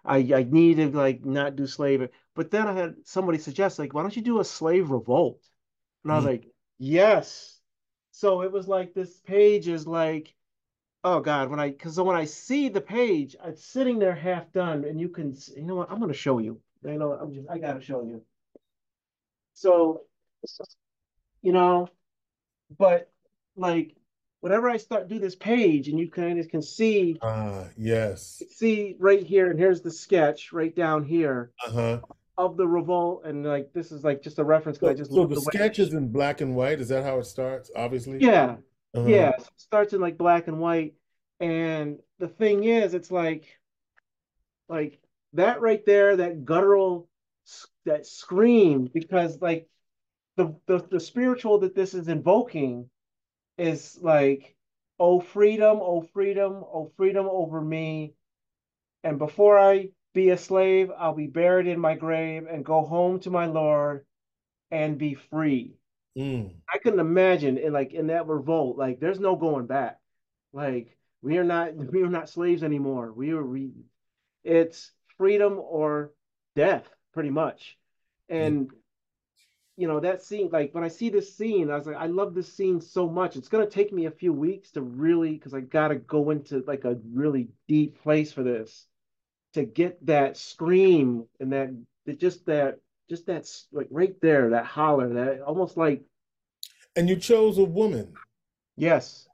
I 0.04 0.18
I 0.34 0.42
need 0.44 0.76
to 0.76 0.88
like 0.90 1.24
not 1.24 1.56
do 1.56 1.66
slavery. 1.66 2.10
But 2.34 2.50
then 2.50 2.66
I 2.68 2.72
had 2.74 2.96
somebody 3.06 3.38
suggest 3.38 3.78
like, 3.78 3.94
why 3.94 4.02
don't 4.02 4.16
you 4.16 4.22
do 4.22 4.40
a 4.40 4.44
slave 4.44 4.90
revolt? 4.90 5.42
And 6.04 6.12
I 6.12 6.16
was 6.16 6.24
Mm. 6.24 6.28
like, 6.28 6.48
yes. 6.78 7.60
So 8.12 8.42
it 8.42 8.52
was 8.52 8.68
like 8.68 8.94
this 8.94 9.20
page 9.20 9.68
is 9.68 9.86
like 9.86 10.34
Oh 11.04 11.20
God, 11.20 11.50
when 11.50 11.60
I 11.60 11.70
because 11.70 12.00
when 12.00 12.16
I 12.16 12.24
see 12.26 12.68
the 12.68 12.80
page, 12.80 13.36
it's 13.44 13.64
sitting 13.64 13.98
there 14.00 14.14
half 14.14 14.52
done, 14.52 14.84
and 14.84 15.00
you 15.00 15.08
can, 15.08 15.34
you 15.56 15.62
know 15.62 15.76
what? 15.76 15.90
I'm 15.90 16.00
gonna 16.00 16.12
show 16.14 16.38
you. 16.40 16.60
You 16.84 16.98
know, 16.98 17.12
I'm 17.12 17.32
just, 17.34 17.48
I 17.50 17.58
gotta 17.58 17.80
show 17.80 18.02
you. 18.04 18.24
So, 19.54 20.04
you 21.42 21.52
know, 21.52 21.88
but 22.78 23.10
like 23.56 23.96
whenever 24.44 24.68
I 24.68 24.76
start 24.76 25.09
do 25.09 25.18
this 25.18 25.35
page, 25.35 25.88
and 25.88 25.98
you 25.98 26.11
kind 26.11 26.38
of 26.38 26.46
can 26.50 26.61
see 26.61 27.16
Ah, 27.22 27.64
yes. 27.78 28.42
see 28.50 28.94
right 28.98 29.22
here, 29.22 29.50
and 29.50 29.59
here's 29.59 29.80
the 29.80 29.90
sketch 29.90 30.52
right 30.52 30.76
down 30.76 31.02
here 31.02 31.50
Uh-huh. 31.66 32.00
of 32.37 32.59
the 32.59 32.68
revolt, 32.68 33.24
and 33.24 33.42
like 33.46 33.72
this 33.72 33.90
is 33.90 34.04
like 34.04 34.20
just 34.20 34.38
a 34.38 34.44
reference 34.44 34.76
because 34.76 34.90
I 34.90 34.92
So, 34.92 34.98
just 34.98 35.12
so 35.14 35.24
the 35.24 35.35
the 35.35 35.40
sketch 35.40 35.78
is 35.78 35.94
in 35.94 36.09
black 36.12 36.42
and 36.42 36.54
white. 36.54 36.78
Is 36.78 36.88
that 36.90 37.04
how 37.04 37.18
it 37.20 37.24
starts? 37.24 37.70
Obviously. 37.74 38.18
yeah. 38.18 38.57
Uh-huh. 38.94 39.09
Yeah, 39.09 39.33
so 39.38 39.44
it 39.44 39.61
starts 39.61 39.92
in 39.94 40.02
like 40.02 40.18
black 40.18 40.46
and 40.46 40.61
white. 40.61 40.92
And 41.40 42.00
the 42.18 42.28
thing 42.28 42.64
is, 42.64 42.92
it's 42.92 43.11
like 43.11 43.46
like 44.68 45.00
that 45.33 45.62
right 45.62 45.85
there, 45.87 46.16
that 46.16 46.44
guttural 46.44 47.09
that 47.87 48.07
scream, 48.07 48.90
because 48.92 49.40
like 49.40 49.68
the 50.37 50.54
the, 50.66 50.87
the 50.90 51.00
spiritual 51.00 51.61
that 51.61 51.74
this 51.74 51.94
is 51.94 52.09
invoking 52.09 52.90
is 53.58 53.98
like, 54.00 54.56
oh 54.98 55.20
freedom, 55.20 55.78
oh 55.80 56.02
freedom, 56.12 56.64
oh 56.64 56.92
freedom 56.96 57.26
over 57.28 57.60
me. 57.60 58.14
And 59.02 59.18
before 59.18 59.58
I 59.58 59.90
be 60.14 60.30
a 60.30 60.38
slave, 60.38 60.90
I'll 60.96 61.14
be 61.14 61.26
buried 61.26 61.66
in 61.66 61.78
my 61.78 61.94
grave 61.94 62.46
and 62.50 62.64
go 62.64 62.82
home 62.82 63.20
to 63.20 63.30
my 63.30 63.46
Lord 63.46 64.06
and 64.70 64.98
be 64.98 65.14
free. 65.14 65.76
Mm. 66.16 66.54
I 66.72 66.78
couldn't 66.78 67.00
imagine 67.00 67.58
in 67.58 67.72
like 67.72 67.92
in 67.92 68.06
that 68.08 68.28
revolt, 68.28 68.78
like 68.78 69.00
there's 69.00 69.20
no 69.20 69.36
going 69.36 69.66
back. 69.66 69.98
Like 70.52 70.96
we 71.22 71.38
are 71.38 71.44
not 71.44 71.74
we 71.92 72.02
are 72.02 72.08
not 72.08 72.28
slaves 72.28 72.62
anymore. 72.62 73.12
We 73.12 73.32
are 73.32 73.44
it's 74.44 74.92
freedom 75.16 75.58
or 75.58 76.12
death, 76.54 76.88
pretty 77.12 77.30
much. 77.30 77.76
Yeah. 78.28 78.36
And 78.36 78.70
you 79.76 79.88
know, 79.88 80.00
that 80.00 80.22
scene, 80.22 80.50
like 80.52 80.72
when 80.74 80.84
I 80.84 80.88
see 80.88 81.08
this 81.08 81.34
scene, 81.37 81.70
I 81.70 81.76
was 81.76 81.87
like, 81.87 81.96
I 81.96 82.06
love 82.06 82.34
this 82.34 82.52
scene 82.52 82.80
so 82.80 83.08
much. 83.08 83.37
It's 83.37 83.48
gonna 83.48 83.66
take 83.66 83.92
me 83.92 84.06
a 84.06 84.10
few 84.10 84.32
weeks 84.32 84.70
to 84.72 84.82
really, 84.82 85.32
because 85.32 85.54
I 85.54 85.60
gotta 85.60 85.96
go 85.96 86.30
into 86.30 86.62
like 86.66 86.84
a 86.84 86.96
really 87.12 87.48
deep 87.66 88.00
place 88.02 88.32
for 88.32 88.42
this 88.42 88.87
to 89.54 89.64
get 89.64 90.04
that 90.06 90.37
scream 90.37 91.24
and 91.40 91.52
that, 91.52 91.70
that 92.06 92.20
just 92.20 92.46
that 92.46 92.78
just 93.08 93.26
that's 93.26 93.66
like 93.72 93.88
right 93.90 94.14
there, 94.20 94.50
that 94.50 94.64
holler, 94.64 95.12
that 95.14 95.40
almost 95.42 95.76
like 95.76 96.02
And 96.96 97.08
you 97.08 97.16
chose 97.16 97.58
a 97.58 97.64
woman. 97.64 98.14
Yes. 98.76 99.28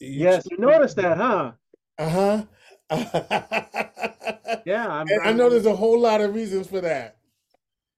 You 0.00 0.24
Yes, 0.24 0.46
you 0.50 0.58
noticed 0.58 0.96
that, 0.96 1.16
huh? 1.16 1.52
Uh-huh. 1.98 2.44
Yeah, 4.66 4.88
I 4.88 5.04
I'm 5.22 5.36
know 5.36 5.48
there's 5.48 5.66
a 5.66 5.76
whole 5.76 6.00
lot 6.00 6.20
of 6.20 6.34
reasons 6.34 6.66
for 6.66 6.80
that. 6.80 7.15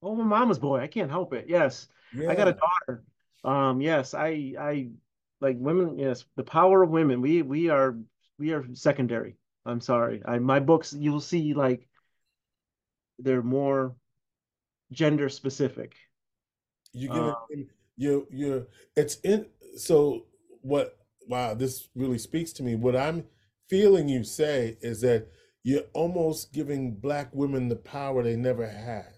Oh, 0.02 0.18
I'm 0.18 0.28
mama's 0.28 0.58
boy. 0.58 0.80
I 0.80 0.86
can't 0.86 1.10
help 1.10 1.32
it. 1.32 1.46
Yes. 1.48 1.88
I 2.28 2.34
got 2.34 2.48
a 2.48 2.52
daughter. 2.54 3.04
Um, 3.44 3.80
yes, 3.80 4.14
I 4.14 4.54
I 4.58 4.88
like 5.40 5.56
women, 5.58 5.98
yes, 5.98 6.24
the 6.36 6.42
power 6.44 6.82
of 6.82 6.90
women. 6.90 7.20
We 7.20 7.42
we 7.42 7.68
are 7.68 7.96
we 8.38 8.52
are 8.52 8.64
secondary. 8.74 9.36
I'm 9.66 9.80
sorry. 9.80 10.22
I 10.24 10.38
my 10.38 10.60
books 10.60 10.92
you'll 10.92 11.20
see 11.20 11.54
like 11.54 11.86
they're 13.18 13.42
more 13.42 13.94
gender 14.92 15.28
specific. 15.28 15.94
You're 16.92 17.12
Uh, 17.12 17.34
giving 17.50 17.68
you 17.96 18.26
you're 18.30 18.66
it's 18.96 19.16
in 19.16 19.46
so 19.76 20.26
what 20.62 20.96
wow, 21.28 21.54
this 21.54 21.88
really 21.94 22.18
speaks 22.18 22.52
to 22.54 22.62
me. 22.62 22.74
What 22.74 22.96
I'm 22.96 23.24
feeling 23.68 24.08
you 24.08 24.24
say 24.24 24.78
is 24.80 25.02
that 25.02 25.28
you're 25.62 25.84
almost 25.92 26.52
giving 26.54 26.94
black 26.94 27.28
women 27.34 27.68
the 27.68 27.76
power 27.76 28.22
they 28.22 28.36
never 28.36 28.66
had 28.66 29.17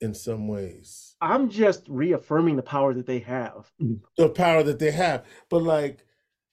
in 0.00 0.14
some 0.14 0.48
ways. 0.48 1.16
I'm 1.20 1.48
just 1.48 1.84
reaffirming 1.88 2.56
the 2.56 2.62
power 2.62 2.92
that 2.94 3.06
they 3.06 3.20
have. 3.20 3.70
The 4.16 4.28
power 4.28 4.62
that 4.62 4.78
they 4.78 4.90
have. 4.90 5.24
But 5.48 5.62
like 5.62 6.04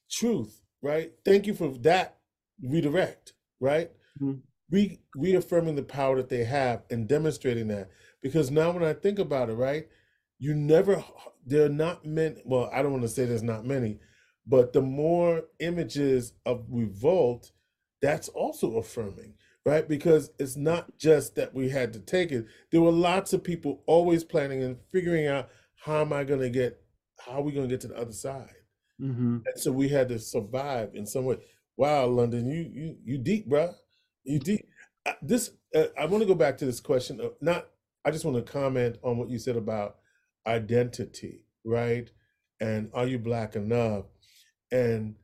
truth, 0.10 0.62
right? 0.82 1.12
Thank 1.26 1.48
you 1.48 1.54
for 1.54 1.70
that 1.80 2.20
redirect, 2.62 3.34
right? 3.60 3.92
Mhm. 4.22 4.42
Re 4.70 5.00
reaffirming 5.16 5.76
the 5.76 5.84
power 5.84 6.16
that 6.18 6.30
they 6.30 6.44
have 6.46 6.84
and 6.90 7.08
demonstrating 7.08 7.68
that. 7.68 7.90
Because 8.22 8.50
now 8.50 8.72
when 8.72 8.84
I 8.84 8.94
think 8.94 9.20
about 9.20 9.50
it, 9.50 9.54
right, 9.54 9.88
you 10.40 10.54
never 10.56 11.04
there 11.46 11.66
are 11.66 11.70
not 11.70 12.06
many 12.06 12.42
well, 12.46 12.70
I 12.74 12.82
don't 12.82 12.92
want 12.92 13.04
to 13.04 13.10
say 13.10 13.26
there's 13.26 13.44
not 13.44 13.66
many, 13.66 14.00
but 14.48 14.74
the 14.74 14.82
more 14.82 15.44
images 15.60 16.34
of 16.46 16.66
revolt, 16.70 17.52
that's 18.02 18.30
also 18.30 18.78
affirming, 18.78 19.34
right? 19.66 19.88
Because 19.88 20.32
it's 20.40 20.56
not 20.58 20.98
just 20.98 21.36
that 21.36 21.54
we 21.54 21.70
had 21.70 21.94
to 21.94 22.00
take 22.00 22.32
it. 22.32 22.46
There 22.72 22.82
were 22.82 22.92
lots 22.92 23.34
of 23.34 23.44
people 23.44 23.84
always 23.88 24.24
planning 24.24 24.64
and 24.64 24.78
figuring 24.92 25.28
out 25.28 25.50
how 25.86 26.02
am 26.02 26.14
I 26.14 26.24
gonna 26.24 26.50
get 26.50 26.82
how 27.20 27.34
are 27.34 27.42
we 27.42 27.52
gonna 27.52 27.68
get 27.68 27.82
to 27.82 27.88
the 27.88 27.98
other 27.98 28.12
side? 28.14 28.50
hmm 29.00 29.38
And 29.46 29.58
so 29.58 29.72
we 29.72 29.90
had 29.90 30.10
to 30.10 30.20
survive 30.20 30.92
in 30.96 31.06
some 31.06 31.26
way. 31.26 31.38
Wow, 31.78 32.08
London, 32.08 32.48
you 32.50 32.70
you 32.72 32.98
you 33.04 33.18
deep, 33.18 33.48
bro. 33.48 33.74
You 34.24 34.40
deep. 34.40 34.68
Uh, 35.06 35.14
This 35.22 35.52
uh, 35.76 35.88
I 36.00 36.06
want 36.06 36.22
to 36.22 36.28
go 36.28 36.36
back 36.36 36.58
to 36.60 36.66
this 36.66 36.80
question. 36.80 37.20
Of 37.22 37.34
not. 37.42 37.68
I 38.06 38.12
just 38.12 38.26
want 38.26 38.38
to 38.46 38.52
comment 38.52 38.98
on 39.04 39.18
what 39.18 39.30
you 39.30 39.40
said 39.40 39.56
about 39.56 39.98
identity, 40.46 41.46
right? 41.64 42.10
And 42.60 42.90
are 42.94 43.08
you 43.08 43.18
black 43.18 43.56
enough? 43.56 44.06
And 44.72 45.16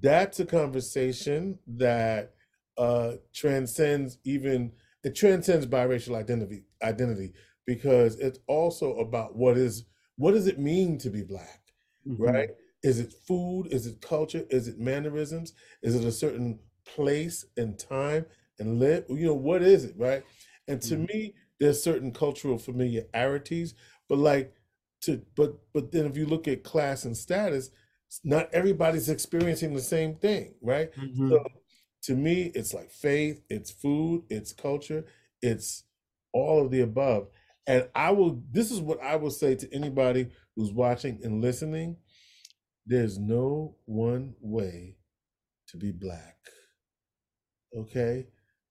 that's 0.00 0.40
a 0.40 0.46
conversation 0.46 1.58
that 1.66 2.34
uh, 2.78 3.14
transcends 3.34 4.18
even 4.24 4.72
it 5.04 5.14
transcends 5.14 5.66
biracial 5.66 6.16
identity 6.16 6.64
identity 6.82 7.32
because 7.66 8.18
it's 8.18 8.38
also 8.46 8.96
about 8.98 9.36
what 9.36 9.56
is 9.56 9.84
what 10.16 10.32
does 10.32 10.46
it 10.46 10.58
mean 10.58 10.98
to 10.98 11.10
be 11.10 11.22
black 11.22 11.60
hmm 12.06 12.34
right? 12.34 12.50
Is 12.82 12.98
it 13.00 13.12
food? 13.12 13.68
Is 13.70 13.86
it 13.86 14.00
culture? 14.00 14.44
Is 14.50 14.68
it 14.68 14.78
mannerisms? 14.78 15.54
Is 15.82 15.94
it 15.94 16.04
a 16.04 16.12
certain 16.12 16.58
place 16.84 17.44
and 17.56 17.78
time 17.78 18.26
and 18.58 18.78
live? 18.78 19.04
You 19.08 19.26
know, 19.26 19.34
what 19.34 19.62
is 19.62 19.84
it, 19.84 19.94
right? 19.96 20.24
And 20.68 20.80
to 20.82 20.96
hmm 20.96 21.04
me, 21.12 21.34
there's 21.60 21.82
certain 21.82 22.12
cultural 22.12 22.58
familiarities, 22.58 23.74
but 24.08 24.18
like 24.18 24.54
to 25.02 25.22
but 25.36 25.58
but 25.72 25.92
then 25.92 26.06
if 26.06 26.16
you 26.16 26.26
look 26.26 26.48
at 26.48 26.64
class 26.64 27.04
and 27.04 27.16
status, 27.16 27.70
not 28.24 28.52
everybody's 28.52 29.08
experiencing 29.08 29.74
the 29.74 29.80
same 29.80 30.16
thing, 30.16 30.54
right? 30.60 30.90
hmm 30.96 31.32
So 31.32 31.44
to 32.02 32.14
me, 32.14 32.50
it's 32.54 32.74
like 32.74 32.90
faith, 32.90 33.42
it's 33.48 33.70
food, 33.70 34.24
it's 34.28 34.52
culture, 34.52 35.04
it's 35.40 35.84
all 36.32 36.64
of 36.64 36.70
the 36.70 36.80
above. 36.80 37.28
And 37.66 37.88
I 37.94 38.10
will, 38.10 38.42
this 38.50 38.70
is 38.70 38.80
what 38.80 39.00
I 39.02 39.16
will 39.16 39.30
say 39.30 39.54
to 39.54 39.72
anybody 39.72 40.28
who's 40.56 40.72
watching 40.72 41.20
and 41.22 41.40
listening. 41.40 41.96
There's 42.86 43.18
no 43.18 43.76
one 43.84 44.34
way 44.40 44.96
to 45.68 45.76
be 45.76 45.92
black. 45.92 46.36
Okay? 47.76 48.26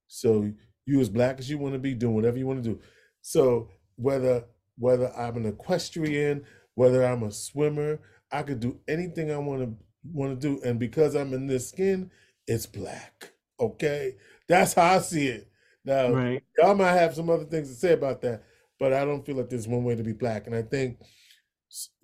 So 0.08 0.52
you 0.86 1.00
as 1.00 1.10
black 1.10 1.40
as 1.40 1.50
you 1.50 1.58
want 1.58 1.74
to 1.74 1.80
be, 1.80 1.94
doing 1.94 2.16
whatever 2.16 2.38
you 2.38 2.48
want 2.48 2.64
to 2.64 2.70
do. 2.70 2.80
So 3.22 3.70
whether 3.96 4.46
whether 4.78 5.16
I'm 5.16 5.38
an 5.38 5.46
equestrian, 5.46 6.44
whether 6.76 7.06
I'm 7.06 7.24
a 7.24 7.32
swimmer, 7.32 8.00
I 8.32 8.44
could 8.44 8.60
do 8.60 8.80
anything 8.88 9.32
I 9.32 9.38
want 9.38 9.62
to 9.62 9.76
want 10.12 10.40
to 10.40 10.48
do. 10.48 10.62
And 10.64 10.80
because 10.80 11.16
I'm 11.16 11.34
in 11.34 11.48
this 11.48 11.70
skin, 11.70 12.10
it's 12.52 12.66
black. 12.66 13.32
Okay? 13.60 14.16
That's 14.48 14.74
how 14.74 14.96
I 14.96 15.00
see 15.00 15.28
it. 15.28 15.48
Now, 15.86 16.12
Right. 16.12 16.44
y'all 16.58 16.76
might 16.76 16.94
have 16.94 17.16
some 17.16 17.30
other 17.30 17.46
things 17.46 17.70
to 17.70 17.76
say 17.76 17.94
about 17.94 18.22
that, 18.22 18.44
but 18.80 18.94
I 18.94 19.06
don't 19.06 19.26
feel 19.26 19.38
like 19.38 19.50
there's 19.50 19.68
one 19.68 19.84
way 19.84 19.96
to 19.96 20.04
be 20.04 20.14
black. 20.14 20.48
And 20.48 20.56
I 20.56 20.62
think 20.62 21.00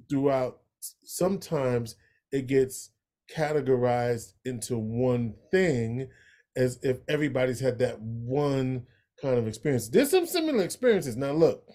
throughout, 0.10 0.62
sometimes 1.03 1.95
it 2.31 2.47
gets 2.47 2.91
categorized 3.33 4.33
into 4.45 4.77
one 4.77 5.36
thing 5.51 6.10
as 6.55 6.79
if 6.81 6.99
everybody's 7.07 7.60
had 7.60 7.77
that 7.79 7.99
one 8.01 8.88
kind 9.21 9.38
of 9.38 9.47
experience. 9.47 9.89
There's 9.89 10.12
some 10.12 10.25
similar 10.25 10.63
experiences. 10.63 11.17
Now, 11.17 11.33
look, 11.33 11.67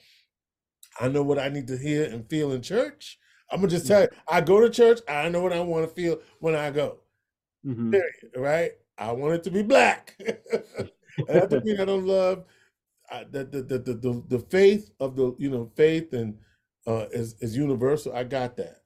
I 0.98 1.08
know 1.08 1.22
what 1.22 1.38
I 1.38 1.48
need 1.48 1.68
to 1.68 1.76
hear 1.76 2.04
and 2.04 2.28
feel 2.28 2.52
in 2.52 2.62
church. 2.62 3.18
I'm 3.50 3.58
gonna 3.60 3.68
just 3.68 3.86
tell 3.86 4.02
you, 4.02 4.08
I 4.26 4.40
go 4.40 4.60
to 4.60 4.70
church. 4.70 5.00
I 5.06 5.28
know 5.28 5.42
what 5.42 5.52
I 5.52 5.60
want 5.60 5.86
to 5.86 5.94
feel 5.94 6.20
when 6.40 6.54
I 6.54 6.70
go. 6.70 7.01
Hmm 7.64 7.90
Period. 7.90 8.12
Right? 8.36 8.72
I 8.98 9.12
want 9.12 9.34
it 9.34 9.44
to 9.44 9.50
be 9.50 9.62
black. 9.62 10.14
and 10.20 10.38
that 11.26 11.50
doesn't 11.50 11.80
I 11.80 11.84
don't 11.84 12.06
love 12.06 12.44
uh, 13.10 13.24
the, 13.30 13.44
the, 13.44 13.62
the 13.62 13.78
the 13.78 13.94
the 13.94 14.22
the 14.28 14.38
faith 14.38 14.90
of 15.00 15.16
the 15.16 15.34
you 15.38 15.50
know 15.50 15.70
faith 15.76 16.12
and 16.12 16.38
uh, 16.86 17.06
is 17.12 17.34
is 17.40 17.56
universal. 17.56 18.14
I 18.14 18.24
got 18.24 18.56
that. 18.56 18.78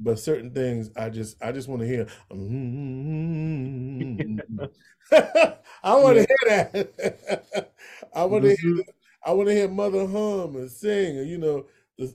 But 0.00 0.18
certain 0.18 0.52
things, 0.52 0.90
I 0.96 1.10
just 1.10 1.42
I 1.42 1.52
just 1.52 1.68
want 1.68 1.82
to 1.82 1.88
hear. 1.88 2.06
I 5.12 5.96
want 5.96 6.16
Yeah. 6.16 6.18
to 6.18 6.26
hear 6.28 6.38
that. 6.46 7.72
I 8.14 8.24
want 8.24 8.44
to 8.44 8.48
hear. 8.50 8.56
hmm 8.58 8.80
I 9.24 9.32
want 9.32 9.48
to 9.48 9.54
hear 9.54 9.68
Mother 9.68 10.06
hum 10.06 10.56
and 10.56 10.70
sing, 10.70 11.18
and 11.18 11.28
you 11.28 11.38
know. 11.38 11.66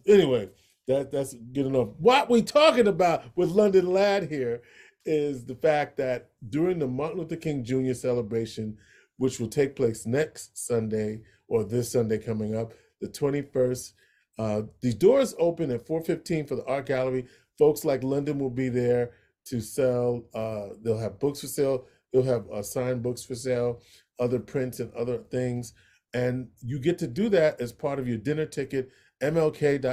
Anyway, 0.08 0.50
that 0.88 1.12
that's 1.12 1.34
good 1.34 1.68
enough. 1.68 1.90
What 2.00 2.30
we 2.30 2.42
talking 2.42 2.88
about 2.88 3.24
with 3.36 3.50
London 3.52 3.94
Ladd 3.94 4.30
here 4.30 4.62
is 5.06 5.46
the 5.46 5.56
fact 5.56 5.98
that 5.98 6.30
during 6.50 6.80
the 6.80 6.88
Martin 6.88 7.20
Luther 7.20 7.36
King 7.36 7.64
Jr. 7.64 7.94
celebration, 7.94 8.78
which 9.18 9.40
will 9.40 9.48
take 9.48 9.76
place 9.76 10.06
next 10.06 10.58
Sunday 10.58 11.22
or 11.48 11.64
this 11.64 11.92
Sunday 11.92 12.18
coming 12.18 12.56
up, 12.56 12.74
the 13.02 13.08
21st, 13.08 13.94
uh, 14.38 14.64
the 14.82 14.94
doors 14.94 15.34
open 15.40 15.72
at 15.72 15.86
4:15 15.86 16.46
for 16.48 16.56
the 16.56 16.66
art 16.66 16.88
gallery. 16.88 17.26
Folks 17.58 17.86
like 17.86 18.04
London 18.04 18.38
will 18.40 18.50
be 18.50 18.68
there 18.70 19.12
to 19.46 19.62
sell. 19.62 20.26
Uh, 20.34 20.70
they'll 20.82 20.98
have 20.98 21.20
books 21.20 21.40
for 21.42 21.48
sale. 21.48 21.86
They'll 22.12 22.24
have 22.24 22.50
uh, 22.50 22.62
signed 22.62 23.02
books 23.04 23.24
for 23.24 23.36
sale, 23.36 23.82
other 24.20 24.40
prints 24.40 24.80
and 24.80 24.94
other 24.94 25.20
things. 25.20 25.74
And 26.14 26.50
you 26.62 26.80
get 26.80 26.98
to 27.00 27.08
do 27.08 27.30
that 27.30 27.62
as 27.62 27.72
part 27.72 28.00
of 28.00 28.08
your 28.08 28.18
dinner 28.18 28.46
ticket, 28.46 28.90
mlk.syr.edu. 29.22 29.88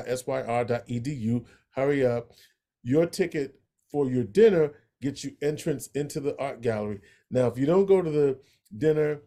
Hurry 1.70 2.06
up. 2.06 2.32
Your 2.82 3.06
ticket 3.06 3.60
for 3.90 4.10
your 4.10 4.24
dinner 4.24 4.72
gets 5.02 5.24
you 5.24 5.32
entrance 5.42 5.88
into 5.88 6.20
the 6.20 6.40
art 6.40 6.62
gallery. 6.62 7.00
Now, 7.30 7.48
if 7.48 7.58
you 7.58 7.66
don't 7.66 7.84
go 7.86 8.00
to 8.00 8.10
the 8.10 8.38
dinner, 8.76 9.20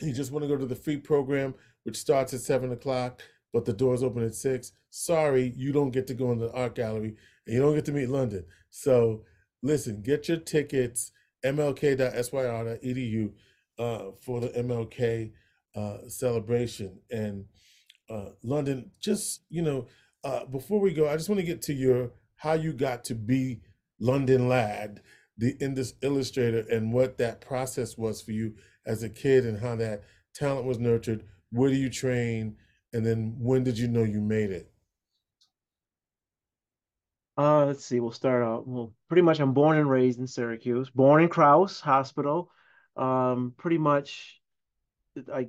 you 0.00 0.12
just 0.12 0.32
want 0.32 0.42
to 0.42 0.48
go 0.48 0.58
to 0.58 0.66
the 0.66 0.74
free 0.74 0.98
program, 0.98 1.54
which 1.84 1.96
starts 1.96 2.34
at 2.34 2.40
seven 2.40 2.72
o'clock, 2.72 3.22
but 3.52 3.64
the 3.64 3.72
doors 3.72 4.02
open 4.02 4.24
at 4.24 4.34
six. 4.34 4.72
Sorry, 4.90 5.54
you 5.56 5.72
don't 5.72 5.92
get 5.92 6.06
to 6.08 6.14
go 6.14 6.32
in 6.32 6.38
the 6.38 6.52
art 6.52 6.74
gallery 6.74 7.16
and 7.46 7.54
you 7.54 7.62
don't 7.62 7.74
get 7.74 7.86
to 7.86 7.92
meet 7.92 8.10
London. 8.10 8.44
So 8.68 9.22
listen, 9.62 10.02
get 10.02 10.28
your 10.28 10.38
tickets, 10.38 11.12
mlk.syr.edu 11.44 13.32
uh, 13.78 14.04
for 14.20 14.40
the 14.40 14.48
MLK 14.48 15.32
uh, 15.74 16.08
celebration. 16.08 16.98
And 17.10 17.46
uh, 18.10 18.30
London, 18.42 18.90
just, 19.00 19.42
you 19.48 19.62
know, 19.62 19.86
uh, 20.24 20.44
before 20.46 20.80
we 20.80 20.92
go, 20.92 21.08
I 21.08 21.16
just 21.16 21.28
want 21.28 21.40
to 21.40 21.46
get 21.46 21.62
to 21.62 21.72
your 21.72 22.10
how 22.36 22.54
you 22.54 22.72
got 22.72 23.04
to 23.04 23.14
be 23.14 23.60
London 23.98 24.48
Ladd, 24.48 25.00
the 25.38 25.56
in 25.60 25.74
this 25.74 25.94
illustrator, 26.02 26.64
and 26.70 26.92
what 26.92 27.18
that 27.18 27.40
process 27.40 27.96
was 27.96 28.22
for 28.22 28.32
you 28.32 28.54
as 28.84 29.02
a 29.02 29.08
kid 29.08 29.44
and 29.44 29.58
how 29.58 29.76
that 29.76 30.02
talent 30.34 30.66
was 30.66 30.78
nurtured. 30.78 31.24
Where 31.50 31.70
do 31.70 31.76
you 31.76 31.90
train? 31.90 32.56
And 32.92 33.04
then 33.04 33.36
when 33.38 33.64
did 33.64 33.78
you 33.78 33.88
know 33.88 34.04
you 34.04 34.20
made 34.20 34.50
it? 34.50 34.70
Uh, 37.38 37.66
let's 37.66 37.84
see. 37.84 38.00
We'll 38.00 38.12
start 38.12 38.42
out. 38.42 38.66
Well, 38.66 38.94
pretty 39.08 39.22
much, 39.22 39.40
I'm 39.40 39.52
born 39.52 39.76
and 39.76 39.90
raised 39.90 40.18
in 40.18 40.26
Syracuse. 40.26 40.88
Born 40.90 41.22
in 41.22 41.28
Crouse 41.28 41.80
Hospital. 41.80 42.50
Um, 42.96 43.52
pretty 43.58 43.76
much, 43.76 44.40
I 45.32 45.48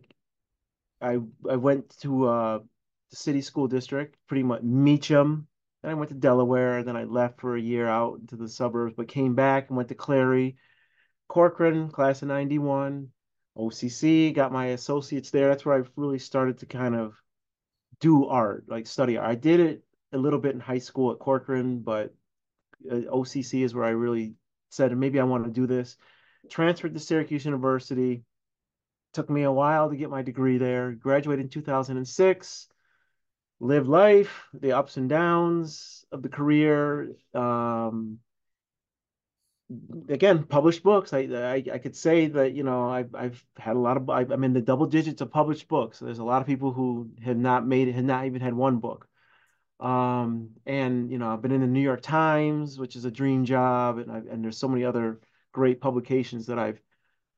I 1.02 1.20
I 1.50 1.56
went 1.56 1.98
to 2.02 2.28
uh 2.28 2.60
the 3.10 3.16
city 3.16 3.42
school 3.42 3.68
district, 3.68 4.18
pretty 4.28 4.44
much 4.44 4.64
Meacham. 4.64 5.48
Then 5.82 5.92
I 5.92 5.94
went 5.96 6.10
to 6.10 6.16
Delaware. 6.16 6.84
Then 6.84 6.96
I 6.98 7.04
left 7.04 7.42
for 7.42 7.56
a 7.56 7.62
year 7.62 7.88
out 7.88 8.20
into 8.20 8.36
the 8.36 8.50
suburbs, 8.50 8.94
but 8.96 9.08
came 9.08 9.36
back 9.36 9.70
and 9.70 9.78
went 9.78 9.90
to 9.90 9.96
Clary, 9.96 10.58
Corcoran, 11.28 11.90
class 11.90 12.22
of 12.22 12.28
'91, 12.28 13.10
OCC. 13.58 14.34
Got 14.34 14.52
my 14.52 14.68
associates 14.68 15.32
there. 15.32 15.50
That's 15.50 15.66
where 15.66 15.84
I 15.84 15.88
really 15.96 16.20
started 16.20 16.60
to 16.60 16.66
kind 16.66 16.96
of 16.96 17.16
do 18.00 18.26
art, 18.26 18.66
like 18.68 18.88
study 18.88 19.18
art. 19.18 19.30
I 19.30 19.36
did 19.36 19.60
it 19.60 19.84
a 20.14 20.18
little 20.18 20.40
bit 20.40 20.54
in 20.54 20.60
high 20.60 20.78
school 20.80 21.12
at 21.12 21.20
Corcoran, 21.20 21.80
but 21.80 22.14
uh, 22.90 22.96
OCC 22.96 23.64
is 23.64 23.74
where 23.74 23.86
I 23.86 23.90
really 23.90 24.36
said 24.70 24.96
maybe 24.96 25.20
I 25.20 25.24
want 25.24 25.46
to 25.46 25.52
do 25.52 25.68
this. 25.68 25.98
Transferred 26.50 26.94
to 26.94 27.00
Syracuse 27.00 27.46
University. 27.46 28.24
Took 29.14 29.30
me 29.30 29.44
a 29.44 29.52
while 29.52 29.90
to 29.90 29.96
get 29.96 30.10
my 30.10 30.22
degree 30.22 30.58
there. 30.58 30.92
Graduated 30.92 31.46
in 31.46 31.50
2006. 31.50 32.68
Lived 33.60 33.88
life, 33.88 34.48
the 34.54 34.74
ups 34.74 34.98
and 34.98 35.10
downs 35.10 36.06
of 36.12 36.22
the 36.22 36.30
career. 36.30 37.16
Um, 37.34 38.20
again, 40.10 40.44
published 40.44 40.84
books. 40.84 41.14
I, 41.14 41.20
I 41.20 41.64
I 41.74 41.78
could 41.80 41.96
say 41.96 42.28
that 42.28 42.54
you 42.54 42.64
know 42.64 42.90
I've 42.90 43.14
I've 43.16 43.44
had 43.58 43.76
a 43.76 43.80
lot 43.80 43.98
of 43.98 44.10
I, 44.10 44.22
I'm 44.22 44.44
in 44.44 44.54
the 44.54 44.62
double 44.62 44.86
digits 44.86 45.22
of 45.22 45.32
published 45.32 45.68
books. 45.68 46.00
There's 46.00 46.20
a 46.20 46.24
lot 46.24 46.42
of 46.42 46.48
people 46.48 46.72
who 46.72 47.10
have 47.24 47.38
not 47.38 47.66
made 47.66 47.88
it, 47.88 47.96
have 47.96 48.06
not 48.06 48.26
even 48.26 48.42
had 48.42 48.54
one 48.54 48.78
book. 48.78 49.08
Um, 49.80 50.52
and 50.66 51.12
you 51.12 51.18
know 51.18 51.30
I've 51.30 51.42
been 51.42 51.52
in 51.52 51.62
the 51.62 51.68
New 51.68 51.82
York 51.82 52.02
Times, 52.02 52.80
which 52.80 52.96
is 52.96 53.06
a 53.06 53.12
dream 53.12 53.46
job, 53.46 53.98
and 53.98 54.12
I, 54.12 54.18
and 54.18 54.44
there's 54.44 54.58
so 54.58 54.68
many 54.68 54.86
other 54.86 55.20
great 55.52 55.82
publications 55.82 56.48
that 56.48 56.60
I've 56.60 56.82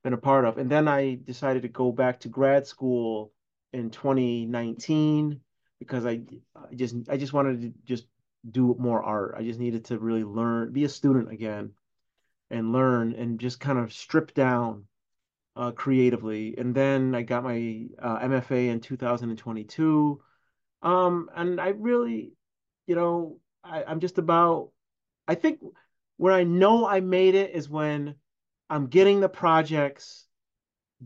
been 0.04 0.14
a 0.14 0.18
part 0.18 0.46
of. 0.46 0.58
And 0.58 0.70
then 0.70 0.88
I 0.88 1.16
decided 1.24 1.64
to 1.64 1.70
go 1.70 1.92
back 1.92 2.22
to 2.22 2.30
grad 2.30 2.68
school 2.68 3.34
in 3.74 3.90
2019 3.90 5.42
because 5.80 6.06
I, 6.06 6.22
I 6.56 6.76
just 6.76 6.96
I 7.10 7.18
just 7.18 7.34
wanted 7.34 7.62
to 7.62 7.74
just 7.86 8.06
do 8.50 8.76
more 8.80 9.04
art. 9.04 9.36
I 9.38 9.44
just 9.44 9.60
needed 9.60 9.86
to 9.86 10.00
really 10.00 10.24
learn, 10.24 10.72
be 10.72 10.84
a 10.84 10.90
student 10.90 11.32
again 11.32 11.72
and 12.50 12.72
learn 12.72 13.14
and 13.14 13.40
just 13.40 13.60
kind 13.60 13.78
of 13.78 13.94
strip 13.94 14.34
down 14.34 14.86
uh, 15.56 15.72
creatively. 15.72 16.56
And 16.58 16.74
then 16.74 17.14
I 17.16 17.22
got 17.24 17.44
my 17.44 17.88
uh, 18.02 18.20
MFA 18.20 18.70
in 18.70 18.80
2022. 18.80 20.22
Um, 20.82 21.30
and 21.36 21.60
I 21.60 21.70
really, 21.70 22.32
you 22.88 22.96
know, 22.96 23.40
I, 23.64 23.84
I'm 23.84 24.00
just 24.00 24.18
about, 24.18 24.70
I 25.28 25.36
think 25.36 25.60
where 26.18 26.34
I 26.34 26.44
know 26.44 26.88
I 26.88 27.02
made 27.02 27.36
it 27.36 27.52
is 27.54 27.70
when 27.70 28.16
I'm 28.70 28.88
getting 28.88 29.20
the 29.20 29.30
projects 29.30 30.26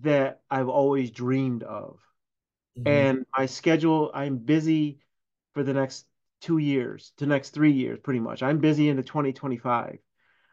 that 0.02 0.42
I've 0.50 0.70
always 0.70 1.12
dreamed 1.12 1.64
of. 1.64 2.00
Mhm. 2.78 2.86
And 2.86 3.26
my 3.38 3.46
schedule, 3.46 4.12
I'm 4.14 4.38
busy 4.38 5.00
for 5.54 5.64
the 5.64 5.74
next 5.74 6.06
two 6.42 6.58
years, 6.58 7.14
to 7.18 7.26
next 7.26 7.52
three 7.52 7.72
years, 7.72 8.00
pretty 8.04 8.20
much. 8.20 8.44
I'm 8.44 8.60
busy 8.60 8.90
into 8.90 9.04
2025. 9.04 10.00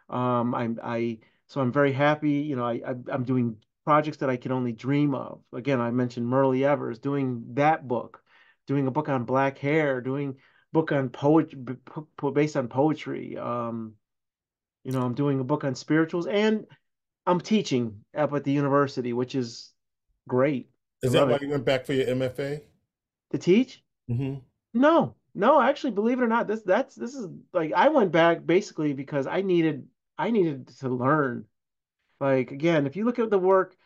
Um, 0.08 0.54
I'm 0.54 0.78
I 0.82 1.18
so 1.46 1.60
I'm 1.60 1.72
very 1.72 1.92
happy. 1.92 2.32
You 2.32 2.56
know, 2.56 2.64
I, 2.64 2.80
I 2.86 2.94
I'm 3.12 3.24
doing 3.24 3.56
projects 3.84 4.18
that 4.18 4.30
I 4.30 4.36
can 4.36 4.52
only 4.52 4.72
dream 4.72 5.14
of. 5.14 5.40
Again, 5.52 5.80
I 5.80 5.90
mentioned 5.90 6.26
Myrlie 6.26 6.64
Evers, 6.64 6.98
doing 6.98 7.44
that 7.54 7.88
book, 7.88 8.22
doing 8.66 8.86
a 8.86 8.90
book 8.90 9.08
on 9.08 9.24
black 9.24 9.58
hair, 9.58 10.00
doing 10.00 10.36
book 10.72 10.92
on 10.92 11.08
poetry 11.08 11.58
based 12.34 12.56
on 12.56 12.68
poetry. 12.68 13.36
Um, 13.36 13.94
you 14.84 14.92
know, 14.92 15.02
I'm 15.02 15.14
doing 15.14 15.40
a 15.40 15.44
book 15.44 15.64
on 15.64 15.74
spirituals, 15.74 16.26
and 16.26 16.66
I'm 17.26 17.40
teaching 17.40 18.04
up 18.16 18.32
at 18.34 18.44
the 18.44 18.52
university, 18.52 19.12
which 19.12 19.34
is 19.34 19.72
great. 20.28 20.70
I 21.02 21.06
Is 21.06 21.12
that 21.12 21.26
why 21.26 21.36
it. 21.36 21.42
you 21.42 21.48
went 21.48 21.64
back 21.64 21.86
for 21.86 21.92
your 21.92 22.06
MFA? 22.06 22.62
To 23.32 23.38
teach? 23.38 23.82
hmm 24.08 24.36
No, 24.74 25.14
no, 25.34 25.60
actually, 25.60 25.92
believe 25.92 26.18
it 26.18 26.24
or 26.24 26.28
not, 26.28 26.46
this 26.46 26.62
that's 26.62 26.94
this 26.94 27.14
is 27.14 27.28
like 27.52 27.72
I 27.72 27.88
went 27.88 28.12
back 28.12 28.44
basically 28.44 28.92
because 28.92 29.26
I 29.26 29.42
needed 29.42 29.86
I 30.18 30.30
needed 30.30 30.68
to 30.80 30.88
learn. 30.88 31.46
Like 32.20 32.50
again, 32.50 32.86
if 32.86 32.96
you 32.96 33.04
look 33.04 33.18
at 33.18 33.30
the 33.30 33.38
work 33.38 33.76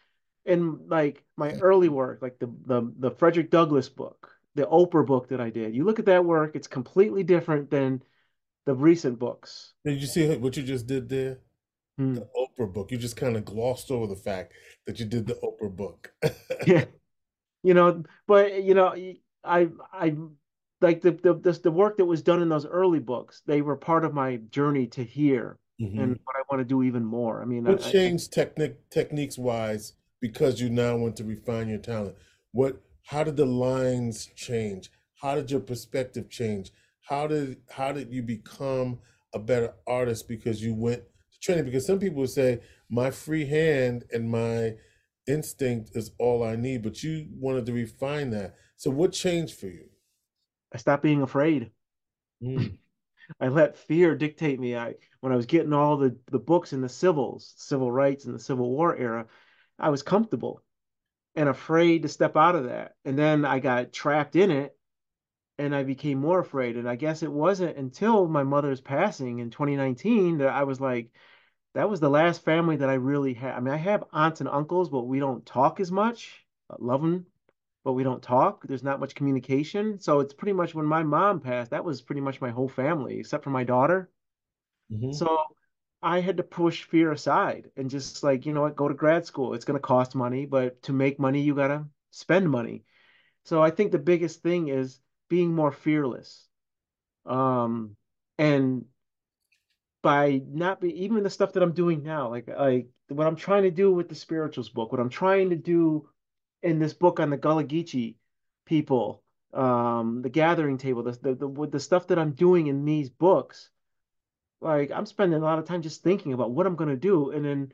in 0.45 0.89
like 0.89 1.23
my 1.37 1.53
early 1.55 1.89
work, 1.89 2.23
like 2.23 2.39
the 2.39 2.47
the 2.67 2.93
the 2.99 3.11
Frederick 3.11 3.51
Douglass 3.51 3.89
book, 3.89 4.31
the 4.55 4.67
Oprah 4.67 5.07
book 5.07 5.29
that 5.29 5.41
I 5.41 5.51
did, 5.51 5.75
you 5.75 5.85
look 5.85 5.99
at 5.99 6.07
that 6.07 6.25
work, 6.25 6.57
it's 6.57 6.67
completely 6.67 7.23
different 7.23 7.71
than 7.71 8.03
the 8.67 8.75
recent 8.75 9.19
books. 9.19 9.75
Did 9.85 10.01
you 10.01 10.07
see 10.07 10.35
what 10.37 10.57
you 10.57 10.63
just 10.63 10.87
did 10.87 11.09
there? 11.09 11.39
Hmm. 11.99 12.15
The 12.15 12.29
Oprah 12.37 12.73
book. 12.73 12.91
You 12.91 12.99
just 12.99 13.17
kind 13.17 13.37
of 13.37 13.45
glossed 13.45 13.91
over 13.91 14.07
the 14.07 14.17
fact 14.17 14.53
that 14.87 14.99
you 14.99 15.05
did 15.07 15.27
the 15.27 15.35
Oprah 15.35 15.75
book. 15.75 16.13
Yeah, 16.67 16.85
you 17.65 17.75
know, 17.75 18.05
but 18.29 18.63
you 18.63 18.75
know, 18.75 18.95
I 19.45 19.69
I 19.93 20.17
like 20.81 21.01
the 21.01 21.13
the 21.13 21.35
the, 21.35 21.53
the 21.53 21.71
work 21.73 21.97
that 21.99 22.05
was 22.05 22.23
done 22.23 22.43
in 22.43 22.49
those 22.49 22.67
early 22.67 23.01
books, 23.01 23.43
they 23.47 23.63
were 23.63 23.77
part 23.77 24.05
of 24.05 24.15
my 24.15 24.37
journey 24.51 24.87
to 24.89 25.03
here 25.05 25.59
Mhm. 25.81 26.03
and 26.03 26.21
what 26.25 26.37
I 26.37 26.43
want 26.51 26.61
to 26.61 26.65
do 26.65 26.83
even 26.85 27.05
more. 27.05 27.43
I 27.43 27.47
mean, 27.47 27.65
What 27.65 27.85
I 27.85 27.91
changed 27.91 28.33
technique 28.33 28.89
techniques 28.91 29.37
wise 29.39 29.95
because 30.21 30.61
you 30.61 30.71
now 30.71 30.97
want 30.97 31.17
to 31.17 31.25
refine 31.25 31.69
your 31.69 31.79
talent? 31.79 32.17
What 32.53 32.81
how 33.07 33.25
did 33.25 33.37
the 33.37 33.47
lines 33.47 34.27
change? 34.37 34.91
How 35.21 35.35
did 35.35 35.51
your 35.51 35.61
perspective 35.61 36.29
change? 36.31 36.71
How 37.03 37.27
did 37.27 37.63
how 37.71 37.93
did 37.93 38.13
you 38.13 38.23
become 38.23 39.01
a 39.35 39.39
better 39.39 39.75
artist 39.87 40.29
because 40.29 40.63
you 40.63 40.75
went 40.75 41.03
to 41.33 41.41
training? 41.41 41.65
Because 41.65 41.87
some 41.87 41.99
people 41.99 42.21
would 42.21 42.31
say 42.31 42.61
my 42.89 43.11
free 43.11 43.47
hand 43.47 44.05
and 44.13 44.31
my 44.31 44.77
instinct 45.27 45.91
is 45.95 46.11
all 46.19 46.43
I 46.43 46.57
need, 46.57 46.83
but 46.83 47.03
you 47.03 47.27
wanted 47.31 47.67
to 47.67 47.73
refine 47.73 48.31
that. 48.31 48.55
So 48.77 48.91
what 48.91 49.13
changed 49.13 49.59
for 49.59 49.67
you? 49.67 49.87
I 50.73 50.79
stopped 50.79 51.03
being 51.03 51.23
afraid. 51.23 51.71
Mm. 52.43 52.79
I 53.41 53.49
let 53.49 53.79
fear 53.79 54.15
dictate 54.15 54.61
me. 54.61 54.77
I 54.77 54.95
when 55.21 55.33
I 55.33 55.37
was 55.37 55.47
getting 55.47 55.73
all 55.73 55.97
the 55.97 56.17
the 56.31 56.39
books 56.39 56.73
in 56.73 56.83
the 56.83 56.89
civils, 56.89 57.55
civil 57.57 57.91
rights 57.91 58.27
and 58.27 58.35
the 58.35 58.39
Civil 58.39 58.71
War 58.71 58.95
era, 58.95 59.27
I 59.79 59.91
was 59.91 60.03
comfortable 60.03 60.63
and 61.35 61.49
afraid 61.49 62.03
to 62.03 62.09
step 62.09 62.37
out 62.37 62.55
of 62.55 62.65
that. 62.65 62.95
And 63.05 63.19
then 63.19 63.45
I 63.45 63.59
got 63.59 63.93
trapped 63.93 64.37
in 64.37 64.51
it 64.51 64.77
and 65.59 65.75
I 65.75 65.83
became 65.83 66.19
more 66.19 66.41
afraid. 66.41 66.77
And 66.77 66.89
I 66.89 66.97
guess 66.97 67.23
it 67.23 67.33
wasn't 67.33 67.77
until 67.77 68.29
my 68.29 68.43
mother's 68.43 68.81
passing 68.81 69.39
in 69.39 69.51
2019 69.51 70.39
that 70.39 70.49
I 70.49 70.65
was 70.65 70.81
like, 70.81 71.11
that 71.75 71.91
was 71.91 72.01
the 72.01 72.11
last 72.11 72.45
family 72.45 72.77
that 72.77 72.89
I 72.89 72.95
really 72.95 73.35
had. 73.35 73.55
I 73.55 73.61
mean, 73.61 73.75
I 73.75 73.79
have 73.79 74.05
aunts 74.13 74.41
and 74.41 74.49
uncles, 74.49 74.89
but 74.89 75.03
we 75.07 75.19
don't 75.19 75.45
talk 75.45 75.81
as 75.81 75.91
much. 75.91 76.47
I 76.71 76.77
love 76.79 77.03
them, 77.03 77.27
but 77.85 77.93
we 77.93 78.05
don't 78.05 78.23
talk. 78.23 78.67
There's 78.67 78.83
not 78.83 79.01
much 79.01 79.15
communication. 79.15 79.99
So 79.99 80.21
it's 80.21 80.35
pretty 80.35 80.53
much 80.53 80.75
when 80.75 80.87
my 80.87 81.03
mom 81.03 81.41
passed, 81.41 81.73
that 81.73 81.85
was 81.85 82.01
pretty 82.01 82.21
much 82.21 82.41
my 82.41 82.51
whole 82.51 82.69
family, 82.69 83.19
except 83.19 83.45
for 83.45 83.51
my 83.51 83.65
daughter. 83.65 84.09
Mm-hmm. 84.93 85.13
So 85.13 85.37
I 86.01 86.21
had 86.21 86.37
to 86.37 86.43
push 86.43 86.85
fear 86.85 87.11
aside 87.11 87.71
and 87.77 87.91
just 87.91 88.23
like, 88.23 88.47
you 88.47 88.53
know 88.53 88.63
what, 88.63 88.77
go 88.77 88.89
to 88.89 88.95
grad 88.95 89.27
school. 89.27 89.55
It's 89.55 89.65
going 89.65 89.79
to 89.79 89.81
cost 89.81 90.15
money, 90.15 90.47
but 90.47 90.81
to 90.83 90.93
make 90.93 91.19
money, 91.19 91.41
you 91.41 91.55
got 91.55 91.69
to 91.69 91.87
spend 92.11 92.49
money. 92.49 92.85
So 93.45 93.63
I 93.63 93.71
think 93.71 93.91
the 93.91 93.99
biggest 93.99 94.43
thing 94.43 94.69
is 94.69 95.01
being 95.29 95.53
more 95.53 95.73
fearless. 95.73 96.47
Um, 97.27 97.97
and 98.39 98.85
by 100.05 100.43
not 100.47 100.83
be 100.83 101.03
even 101.05 101.23
the 101.23 101.31
stuff 101.31 101.55
that 101.55 101.63
I'm 101.63 101.73
doing 101.73 102.03
now, 102.03 102.29
like 102.29 102.47
like 102.47 102.89
what 103.09 103.27
I'm 103.27 103.37
trying 103.37 103.63
to 103.63 103.71
do 103.71 103.91
with 103.91 104.11
the 104.11 104.15
spirituals 104.15 104.69
book, 104.69 104.93
what 104.93 105.01
I'm 105.01 105.09
trying 105.09 105.49
to 105.49 105.57
do 105.57 106.11
in 106.63 106.79
this 106.79 106.93
book 106.93 107.21
on 107.21 107.31
the 107.31 107.39
Gullah 107.39 107.65
Geechee 107.65 108.17
people, 108.67 109.23
um, 109.55 110.21
the 110.21 110.29
gathering 110.29 110.77
table, 110.77 111.03
the, 111.03 111.13
the 111.13 111.35
the 111.35 111.69
the 111.69 111.81
stuff 111.81 112.09
that 112.09 112.19
I'm 112.19 112.33
doing 112.33 112.67
in 112.67 112.85
these 112.85 113.09
books, 113.09 113.71
like 114.61 114.91
I'm 114.91 115.07
spending 115.07 115.41
a 115.41 115.45
lot 115.45 115.59
of 115.59 115.65
time 115.65 115.81
just 115.81 116.03
thinking 116.03 116.35
about 116.35 116.51
what 116.51 116.67
I'm 116.67 116.77
gonna 116.77 116.97
do, 116.97 117.31
and 117.31 117.43
then 117.43 117.73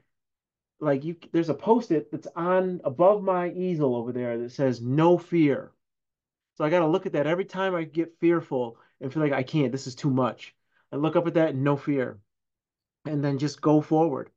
like 0.78 1.04
you, 1.04 1.16
there's 1.32 1.48
a 1.48 1.54
post-it 1.54 2.12
that's 2.12 2.28
on 2.36 2.80
above 2.84 3.24
my 3.24 3.50
easel 3.50 3.96
over 3.96 4.12
there 4.12 4.38
that 4.38 4.52
says 4.52 4.80
"No 4.80 5.18
fear." 5.18 5.72
So 6.54 6.64
I 6.64 6.70
got 6.70 6.80
to 6.80 6.86
look 6.86 7.06
at 7.06 7.14
that 7.14 7.26
every 7.26 7.44
time 7.44 7.74
I 7.74 7.82
get 7.82 8.20
fearful 8.20 8.78
and 9.00 9.12
feel 9.12 9.22
like 9.22 9.32
I 9.32 9.42
can't. 9.42 9.72
This 9.72 9.88
is 9.88 9.96
too 9.96 10.10
much. 10.10 10.54
I 10.92 10.96
look 10.96 11.16
up 11.16 11.26
at 11.26 11.34
that 11.34 11.54
no 11.54 11.76
fear, 11.76 12.18
and 13.04 13.24
then 13.24 13.38
just 13.38 13.60
go 13.60 13.80
forward 13.80 14.30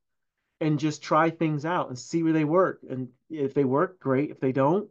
and 0.62 0.80
just 0.80 1.02
try 1.02 1.30
things 1.30 1.66
out 1.66 1.90
and 1.90 2.00
see 2.00 2.24
where 2.24 2.34
they 2.34 2.46
work. 2.46 2.82
And 2.90 3.10
if 3.30 3.54
they 3.54 3.66
work, 3.66 4.00
great. 4.00 4.32
If 4.32 4.40
they 4.40 4.52
don't, 4.52 4.88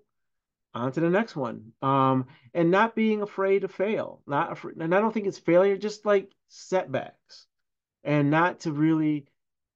on 0.74 0.92
to 0.92 1.00
the 1.00 1.08
next 1.10 1.36
one. 1.36 1.72
Um, 1.80 2.26
and 2.52 2.70
not 2.70 2.94
being 2.94 3.22
afraid 3.22 3.60
to 3.60 3.68
fail. 3.68 4.22
Not 4.26 4.52
afraid, 4.52 4.76
and 4.76 4.94
I 4.94 5.00
don't 5.00 5.12
think 5.12 5.26
it's 5.26 5.38
failure, 5.38 5.76
just 5.76 6.04
like 6.04 6.30
setbacks, 6.48 7.46
and 8.04 8.30
not 8.30 8.60
to 8.60 8.72
really 8.72 9.26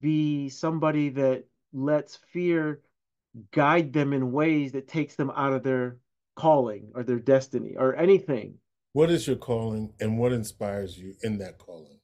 be 0.00 0.48
somebody 0.48 1.10
that 1.10 1.44
lets 1.72 2.16
fear 2.32 2.80
guide 3.50 3.92
them 3.92 4.12
in 4.12 4.32
ways 4.32 4.72
that 4.72 4.88
takes 4.88 5.14
them 5.14 5.30
out 5.30 5.52
of 5.52 5.62
their 5.62 5.98
calling 6.34 6.92
or 6.94 7.02
their 7.02 7.18
destiny 7.18 7.76
or 7.76 7.94
anything. 7.94 8.58
What 8.96 9.10
is 9.10 9.26
your 9.26 9.36
calling 9.36 9.92
and 10.00 10.18
what 10.18 10.32
inspires 10.32 10.96
you 10.96 11.16
in 11.22 11.36
that 11.36 11.58
calling? 11.58 11.98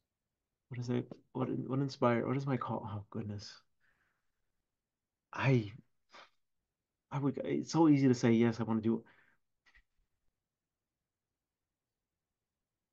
What 0.68 0.78
is 0.78 0.90
it? 0.90 1.06
What 1.32 1.48
what 1.66 1.78
inspire? 1.78 2.26
What 2.26 2.36
is 2.36 2.44
my 2.44 2.58
call? 2.58 2.86
Oh 2.86 3.02
goodness. 3.08 3.50
I 5.32 5.72
I 7.10 7.18
would 7.18 7.40
it's 7.42 7.72
so 7.72 7.88
easy 7.88 8.08
to 8.08 8.14
say 8.14 8.32
yes, 8.32 8.60
I 8.60 8.64
want 8.64 8.82
to 8.82 8.86
do 8.86 8.96
it. 8.96 9.04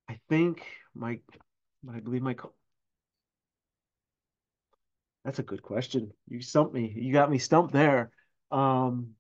I 0.08 0.20
think 0.30 0.66
my 0.96 1.20
I 1.94 2.00
believe 2.00 2.22
my 2.22 2.36
call 2.36 2.54
That's 5.26 5.40
a 5.40 5.44
good 5.44 5.62
question. 5.62 6.14
You 6.30 6.42
stumped 6.42 6.74
me. 6.74 6.94
You 6.96 7.12
got 7.12 7.30
me 7.30 7.38
stumped 7.38 7.74
there. 7.74 8.12
Um 8.50 9.16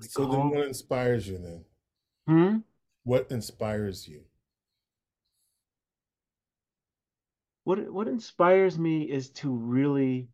so 0.00 0.26
call... 0.26 0.32
then 0.32 0.50
what 0.50 0.66
inspires 0.66 1.28
you 1.28 1.38
then? 1.38 1.64
Hmm? 2.26 2.58
What 3.10 3.32
inspires 3.32 4.06
you? 4.06 4.22
What 7.64 7.92
what 7.92 8.06
inspires 8.06 8.78
me 8.78 9.02
is 9.02 9.30
to 9.30 9.52
really 9.52 10.28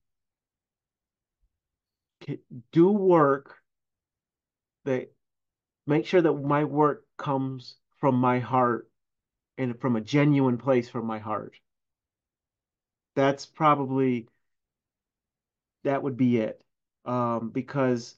do 2.72 2.90
work 2.90 3.54
that 4.84 5.10
make 5.86 6.04
sure 6.04 6.20
that 6.20 6.34
my 6.34 6.64
work 6.64 7.06
comes 7.16 7.76
from 7.96 8.16
my 8.16 8.40
heart 8.40 8.90
and 9.56 9.80
from 9.80 9.96
a 9.96 10.02
genuine 10.02 10.58
place 10.58 10.90
from 10.90 11.06
my 11.06 11.18
heart. 11.18 11.54
That's 13.14 13.46
probably 13.46 14.28
that 15.84 16.02
would 16.02 16.18
be 16.18 16.40
it. 16.40 16.62
Um, 17.06 17.48
because 17.48 18.16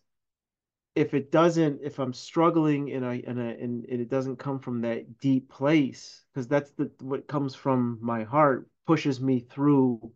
if 0.98 1.14
it 1.14 1.30
doesn't, 1.30 1.80
if 1.80 2.00
I'm 2.00 2.12
struggling 2.12 2.88
in 2.88 3.04
a 3.04 3.12
in 3.12 3.38
a 3.38 3.50
and 3.50 3.84
it 3.88 4.10
doesn't 4.10 4.40
come 4.40 4.58
from 4.58 4.80
that 4.80 5.20
deep 5.20 5.48
place, 5.48 6.24
because 6.34 6.48
that's 6.48 6.72
the 6.72 6.90
what 7.00 7.28
comes 7.28 7.54
from 7.54 7.98
my 8.00 8.24
heart 8.24 8.68
pushes 8.84 9.20
me 9.20 9.38
through 9.38 10.12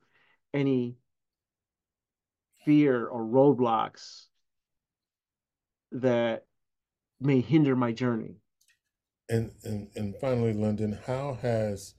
any 0.53 0.97
fear 2.65 3.07
or 3.07 3.23
roadblocks 3.23 4.25
that 5.93 6.47
may 7.21 7.41
hinder 7.41 7.77
my 7.77 7.93
journey. 7.93 8.35
And 9.29 9.53
and 9.63 9.89
and 9.95 10.17
finally, 10.21 10.53
London, 10.53 10.99
how 11.07 11.39
has 11.43 11.95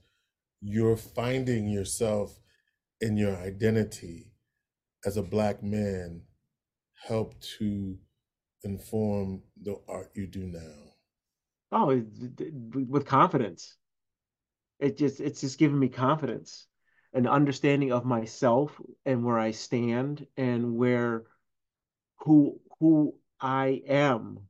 your 0.60 0.98
finding 0.98 1.68
yourself 1.70 2.38
in 3.00 3.16
your 3.16 3.34
identity 3.36 4.32
as 5.06 5.16
a 5.16 5.22
black 5.22 5.62
man 5.62 6.20
helped 7.06 7.46
to 7.58 7.96
inform 8.64 9.42
the 9.62 9.76
art 9.88 10.10
you 10.14 10.26
do 10.26 10.46
now? 10.46 10.94
Oh, 11.72 12.02
with 12.72 13.06
confidence. 13.06 13.76
It 14.78 14.96
just 14.96 15.20
it's 15.20 15.40
just 15.40 15.58
giving 15.58 15.78
me 15.78 15.88
confidence, 15.88 16.66
an 17.12 17.26
understanding 17.26 17.92
of 17.92 18.04
myself 18.04 18.80
and 19.04 19.24
where 19.24 19.38
I 19.38 19.52
stand 19.52 20.26
and 20.36 20.76
where 20.76 21.24
who 22.18 22.60
who 22.80 23.14
I 23.40 23.82
am 23.88 24.40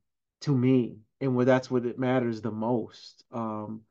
to 0.43 0.55
me 0.55 0.99
and 1.21 1.35
where 1.35 1.47
that's 1.47 1.71
what 1.71 1.87
it 1.87 1.99
matters 1.99 2.41
the 2.41 2.51
most. 2.51 3.25
Um, 3.33 3.83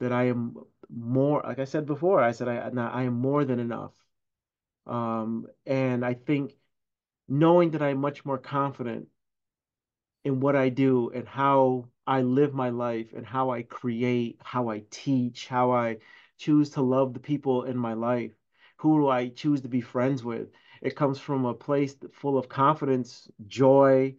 that 0.00 0.12
I 0.12 0.24
am 0.24 0.56
more, 0.88 1.42
like 1.44 1.58
I 1.58 1.64
said 1.64 1.86
before, 1.86 2.20
I 2.20 2.32
said 2.32 2.48
I 2.48 2.70
now 2.70 2.90
I 2.90 3.04
am 3.04 3.14
more 3.14 3.44
than 3.44 3.60
enough. 3.60 3.92
Um, 4.86 5.46
and 5.64 6.04
I 6.04 6.14
think 6.14 6.52
knowing 7.28 7.70
that 7.70 7.82
I'm 7.82 7.98
much 7.98 8.24
more 8.24 8.38
confident 8.38 9.06
in 10.24 10.40
what 10.40 10.56
I 10.56 10.68
do 10.68 11.10
and 11.10 11.26
how 11.26 11.88
I 12.06 12.22
live 12.22 12.54
my 12.54 12.70
life 12.70 13.12
and 13.14 13.26
how 13.26 13.50
I 13.50 13.62
create, 13.62 14.40
how 14.44 14.68
I 14.68 14.84
teach, 14.90 15.48
how 15.48 15.72
I 15.72 15.98
choose 16.38 16.70
to 16.70 16.82
love 16.82 17.14
the 17.14 17.20
people 17.20 17.64
in 17.64 17.76
my 17.76 17.94
life, 17.94 18.32
who 18.76 19.00
do 19.00 19.08
I 19.08 19.28
choose 19.28 19.60
to 19.62 19.68
be 19.68 19.80
friends 19.80 20.24
with. 20.24 20.48
It 20.80 20.96
comes 20.96 21.18
from 21.18 21.44
a 21.44 21.54
place 21.54 21.96
full 22.12 22.38
of 22.38 22.48
confidence, 22.48 23.28
joy, 23.46 24.16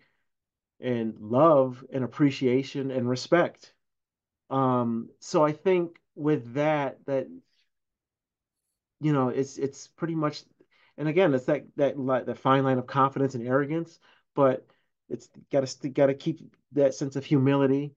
and 0.80 1.18
love 1.20 1.84
and 1.92 2.04
appreciation 2.04 2.92
and 2.92 3.10
respect. 3.10 3.74
Um, 4.50 5.10
so 5.20 5.44
I 5.44 5.52
think 5.52 6.00
with 6.16 6.54
that, 6.54 7.06
that 7.06 7.28
you 9.00 9.12
know, 9.12 9.30
it's 9.30 9.58
it's 9.58 9.88
pretty 9.88 10.16
much, 10.16 10.44
and 10.98 11.08
again, 11.08 11.34
it's 11.34 11.46
that 11.46 11.66
that 11.76 11.96
that 12.26 12.38
fine 12.38 12.64
line 12.64 12.78
of 12.78 12.88
confidence 12.88 13.36
and 13.36 13.46
arrogance, 13.46 14.00
but 14.34 14.66
it's 15.14 15.30
got 15.52 15.66
to 15.66 15.90
got 15.90 16.08
to 16.08 16.16
keep 16.16 16.56
that 16.74 16.96
sense 16.96 17.16
of 17.16 17.24
humility 17.24 17.94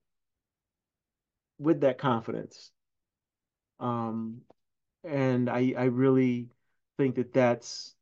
with 1.59 1.81
that 1.81 1.97
confidence. 1.97 2.71
Um, 3.79 4.41
and 5.03 5.49
I 5.49 5.73
I 5.77 5.85
really 5.85 6.49
think 6.97 7.15
that 7.15 7.33
that's 7.33 7.95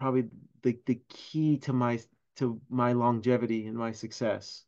probably 0.00 0.24
the 0.62 0.78
the 0.86 1.00
key 1.08 1.58
to 1.58 1.72
my 1.72 2.00
to 2.36 2.60
my 2.70 2.92
longevity 2.92 3.66
and 3.66 3.76
my 3.76 3.92
success. 3.92 4.64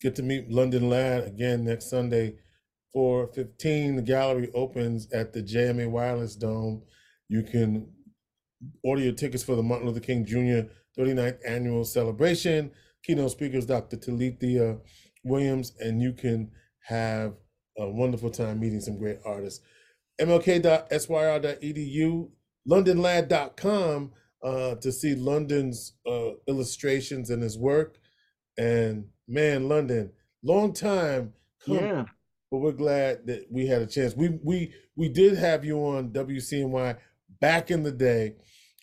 Get 0.00 0.16
to 0.16 0.22
meet 0.22 0.50
London 0.50 0.90
Ladd 0.90 1.24
again 1.24 1.64
next 1.64 1.88
Sunday, 1.88 2.36
4:15. 2.94 3.96
The 3.96 4.02
gallery 4.02 4.50
opens 4.52 5.10
at 5.12 5.32
the 5.32 5.42
JMA 5.42 5.88
Wireless 5.88 6.34
Dome. 6.34 6.82
You 7.28 7.44
can 7.44 7.92
order 8.82 9.02
your 9.02 9.12
tickets 9.12 9.44
for 9.44 9.54
the 9.54 9.62
Martin 9.62 9.86
Luther 9.86 10.00
King 10.00 10.26
Jr. 10.26 10.70
39th 10.98 11.38
annual 11.46 11.84
celebration. 11.84 12.70
Keynote 13.04 13.32
speakers 13.32 13.66
Dr. 13.66 13.96
Talithia 13.96 14.80
Williams, 15.24 15.72
and 15.80 16.00
you 16.00 16.12
can 16.12 16.50
have 16.86 17.34
a 17.78 17.88
wonderful 17.88 18.30
time 18.30 18.60
meeting 18.60 18.80
some 18.80 18.98
great 18.98 19.18
artists. 19.24 19.64
MLK.syr.edu, 20.20 22.28
londonladd.com. 22.68 24.12
uh, 24.42 24.74
to 24.76 24.92
see 24.92 25.14
London's 25.14 25.94
uh, 26.06 26.30
illustrations 26.46 27.30
and 27.30 27.42
his 27.42 27.58
work. 27.58 27.96
And 28.58 29.06
man, 29.26 29.68
London, 29.68 30.12
long 30.42 30.72
time 30.74 31.32
coming, 31.64 31.82
Yeah. 31.82 32.04
but 32.50 32.58
we're 32.58 32.72
glad 32.72 33.26
that 33.26 33.46
we 33.50 33.66
had 33.66 33.80
a 33.82 33.86
chance. 33.86 34.14
We 34.14 34.38
we 34.44 34.74
we 34.96 35.08
did 35.08 35.36
have 35.38 35.64
you 35.64 35.78
on 35.78 36.10
WCNY 36.12 36.98
back 37.40 37.70
in 37.70 37.82
the 37.84 37.90
day, 37.90 38.34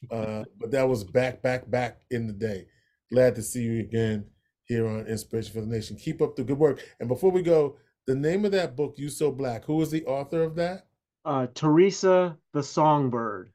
uh, 0.10 0.44
but 0.60 0.72
that 0.72 0.88
was 0.88 1.04
back 1.04 1.42
back 1.42 1.70
back 1.70 2.02
in 2.10 2.28
the 2.28 2.34
day. 2.34 2.66
Glad 3.12 3.36
to 3.36 3.42
see 3.42 3.62
you 3.64 3.80
again 3.82 4.26
here 4.66 4.88
on 4.88 5.06
Inspiration 5.08 5.54
for 5.54 5.62
the 5.62 5.68
Nation. 5.68 5.98
Keep 5.98 6.22
up 6.22 6.36
the 6.36 6.44
good 6.44 6.58
work. 6.58 6.82
And 7.00 7.10
before 7.10 7.32
we 7.32 7.42
go, 7.42 7.78
the 8.08 8.16
name 8.16 8.46
of 8.46 8.52
that 8.54 8.76
book, 8.76 8.96
You 8.98 9.10
So 9.10 9.32
Black, 9.32 9.66
who 9.66 9.76
was 9.76 9.92
the 9.92 10.06
author 10.06 10.44
of 10.44 10.56
that? 10.56 10.88
Uh, 11.26 11.48
Theresa 11.54 12.38
the 12.54 12.64
Songbird. 12.64 13.52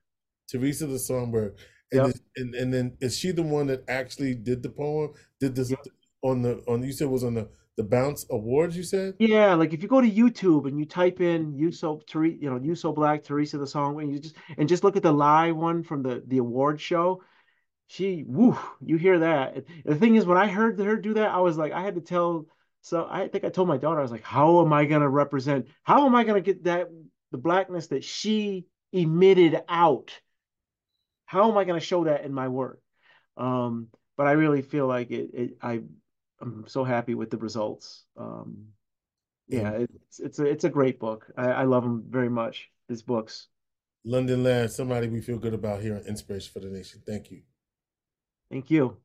Theresa 0.48 0.86
the 0.86 0.98
Songbird. 0.98 1.56
And, 1.92 2.06
Yep. 2.06 2.14
is, 2.14 2.20
and 2.36 2.54
and 2.54 2.74
then 2.74 2.96
is 3.00 3.16
she 3.16 3.30
the 3.30 3.42
one 3.42 3.66
that 3.68 3.84
actually 3.88 4.34
did 4.34 4.62
the 4.62 4.70
poem? 4.70 5.12
Did 5.40 5.54
this 5.54 5.70
Yep. 5.70 5.80
on 6.22 6.42
the 6.42 6.62
on 6.68 6.82
you 6.82 6.92
said 6.92 7.04
it 7.06 7.10
was 7.10 7.24
on 7.24 7.34
the 7.34 7.48
the 7.76 7.84
Bounce 7.84 8.26
Awards, 8.30 8.76
you 8.76 8.82
said? 8.82 9.14
Yeah, 9.18 9.54
like 9.54 9.72
if 9.72 9.82
you 9.82 9.88
go 9.88 10.00
to 10.00 10.10
YouTube 10.10 10.66
and 10.66 10.78
you 10.78 10.86
type 10.86 11.20
in 11.20 11.54
"You 11.54 11.70
So 11.70 12.00
Tere 12.06 12.28
you 12.28 12.50
know, 12.50 12.56
You 12.56 12.74
So 12.74 12.92
Black, 12.92 13.22
Theresa 13.22 13.58
the 13.58 13.66
Song, 13.66 14.00
and 14.00 14.12
you 14.12 14.18
just 14.18 14.36
and 14.56 14.68
just 14.68 14.82
look 14.84 14.96
at 14.96 15.02
the 15.02 15.12
live 15.12 15.56
one 15.56 15.82
from 15.82 16.02
the 16.02 16.22
the 16.26 16.38
award 16.38 16.80
show, 16.80 17.22
she 17.88 18.24
woo, 18.26 18.58
you 18.80 18.96
hear 18.96 19.20
that. 19.20 19.56
And 19.56 19.64
The 19.84 19.94
thing 19.94 20.16
is, 20.16 20.24
when 20.26 20.38
I 20.38 20.48
heard 20.48 20.78
her 20.80 20.96
do 20.96 21.14
that, 21.14 21.30
I 21.30 21.38
was 21.40 21.56
like, 21.56 21.72
I 21.72 21.82
had 21.82 21.94
to 21.96 22.00
tell. 22.00 22.46
So 22.80 23.06
I 23.10 23.28
think 23.28 23.44
I 23.44 23.48
told 23.48 23.68
my 23.68 23.78
daughter, 23.78 23.98
I 23.98 24.02
was 24.02 24.12
like, 24.12 24.22
how 24.22 24.64
am 24.64 24.72
I 24.72 24.84
gonna 24.86 25.08
represent? 25.08 25.66
How 25.82 26.06
am 26.06 26.14
I 26.14 26.24
gonna 26.24 26.40
get 26.40 26.64
that 26.64 26.88
the 27.30 27.38
blackness 27.38 27.88
that 27.88 28.04
she 28.04 28.66
emitted 28.92 29.62
out? 29.68 30.18
How 31.26 31.50
am 31.50 31.58
I 31.58 31.64
gonna 31.64 31.80
show 31.80 32.04
that 32.04 32.24
in 32.24 32.32
my 32.32 32.48
work? 32.48 32.80
Um, 33.36 33.88
but 34.16 34.26
I 34.26 34.32
really 34.32 34.62
feel 34.62 34.86
like 34.86 35.10
it. 35.10 35.30
it 35.34 35.58
I 35.60 35.82
I'm 36.40 36.64
so 36.66 36.84
happy 36.84 37.14
with 37.14 37.30
the 37.30 37.38
results. 37.38 38.04
Um, 38.16 38.66
yeah, 39.48 39.72
And 39.72 39.88
it's 40.06 40.20
it's 40.20 40.38
a 40.38 40.44
it's 40.44 40.64
a 40.64 40.68
great 40.68 40.98
book. 40.98 41.26
I, 41.36 41.48
I 41.48 41.64
love 41.64 41.84
them 41.84 42.04
very 42.08 42.28
much. 42.28 42.68
His 42.88 43.02
books. 43.02 43.48
London 44.04 44.44
Ladd, 44.44 44.70
somebody 44.70 45.08
we 45.08 45.20
feel 45.20 45.38
good 45.38 45.54
about 45.54 45.82
here 45.82 45.96
on 45.96 46.02
Inspiration 46.06 46.52
for 46.52 46.60
the 46.60 46.68
Nation. 46.68 47.02
Thank 47.04 47.30
you. 47.30 47.42
Thank 48.50 48.70
you. 48.70 48.96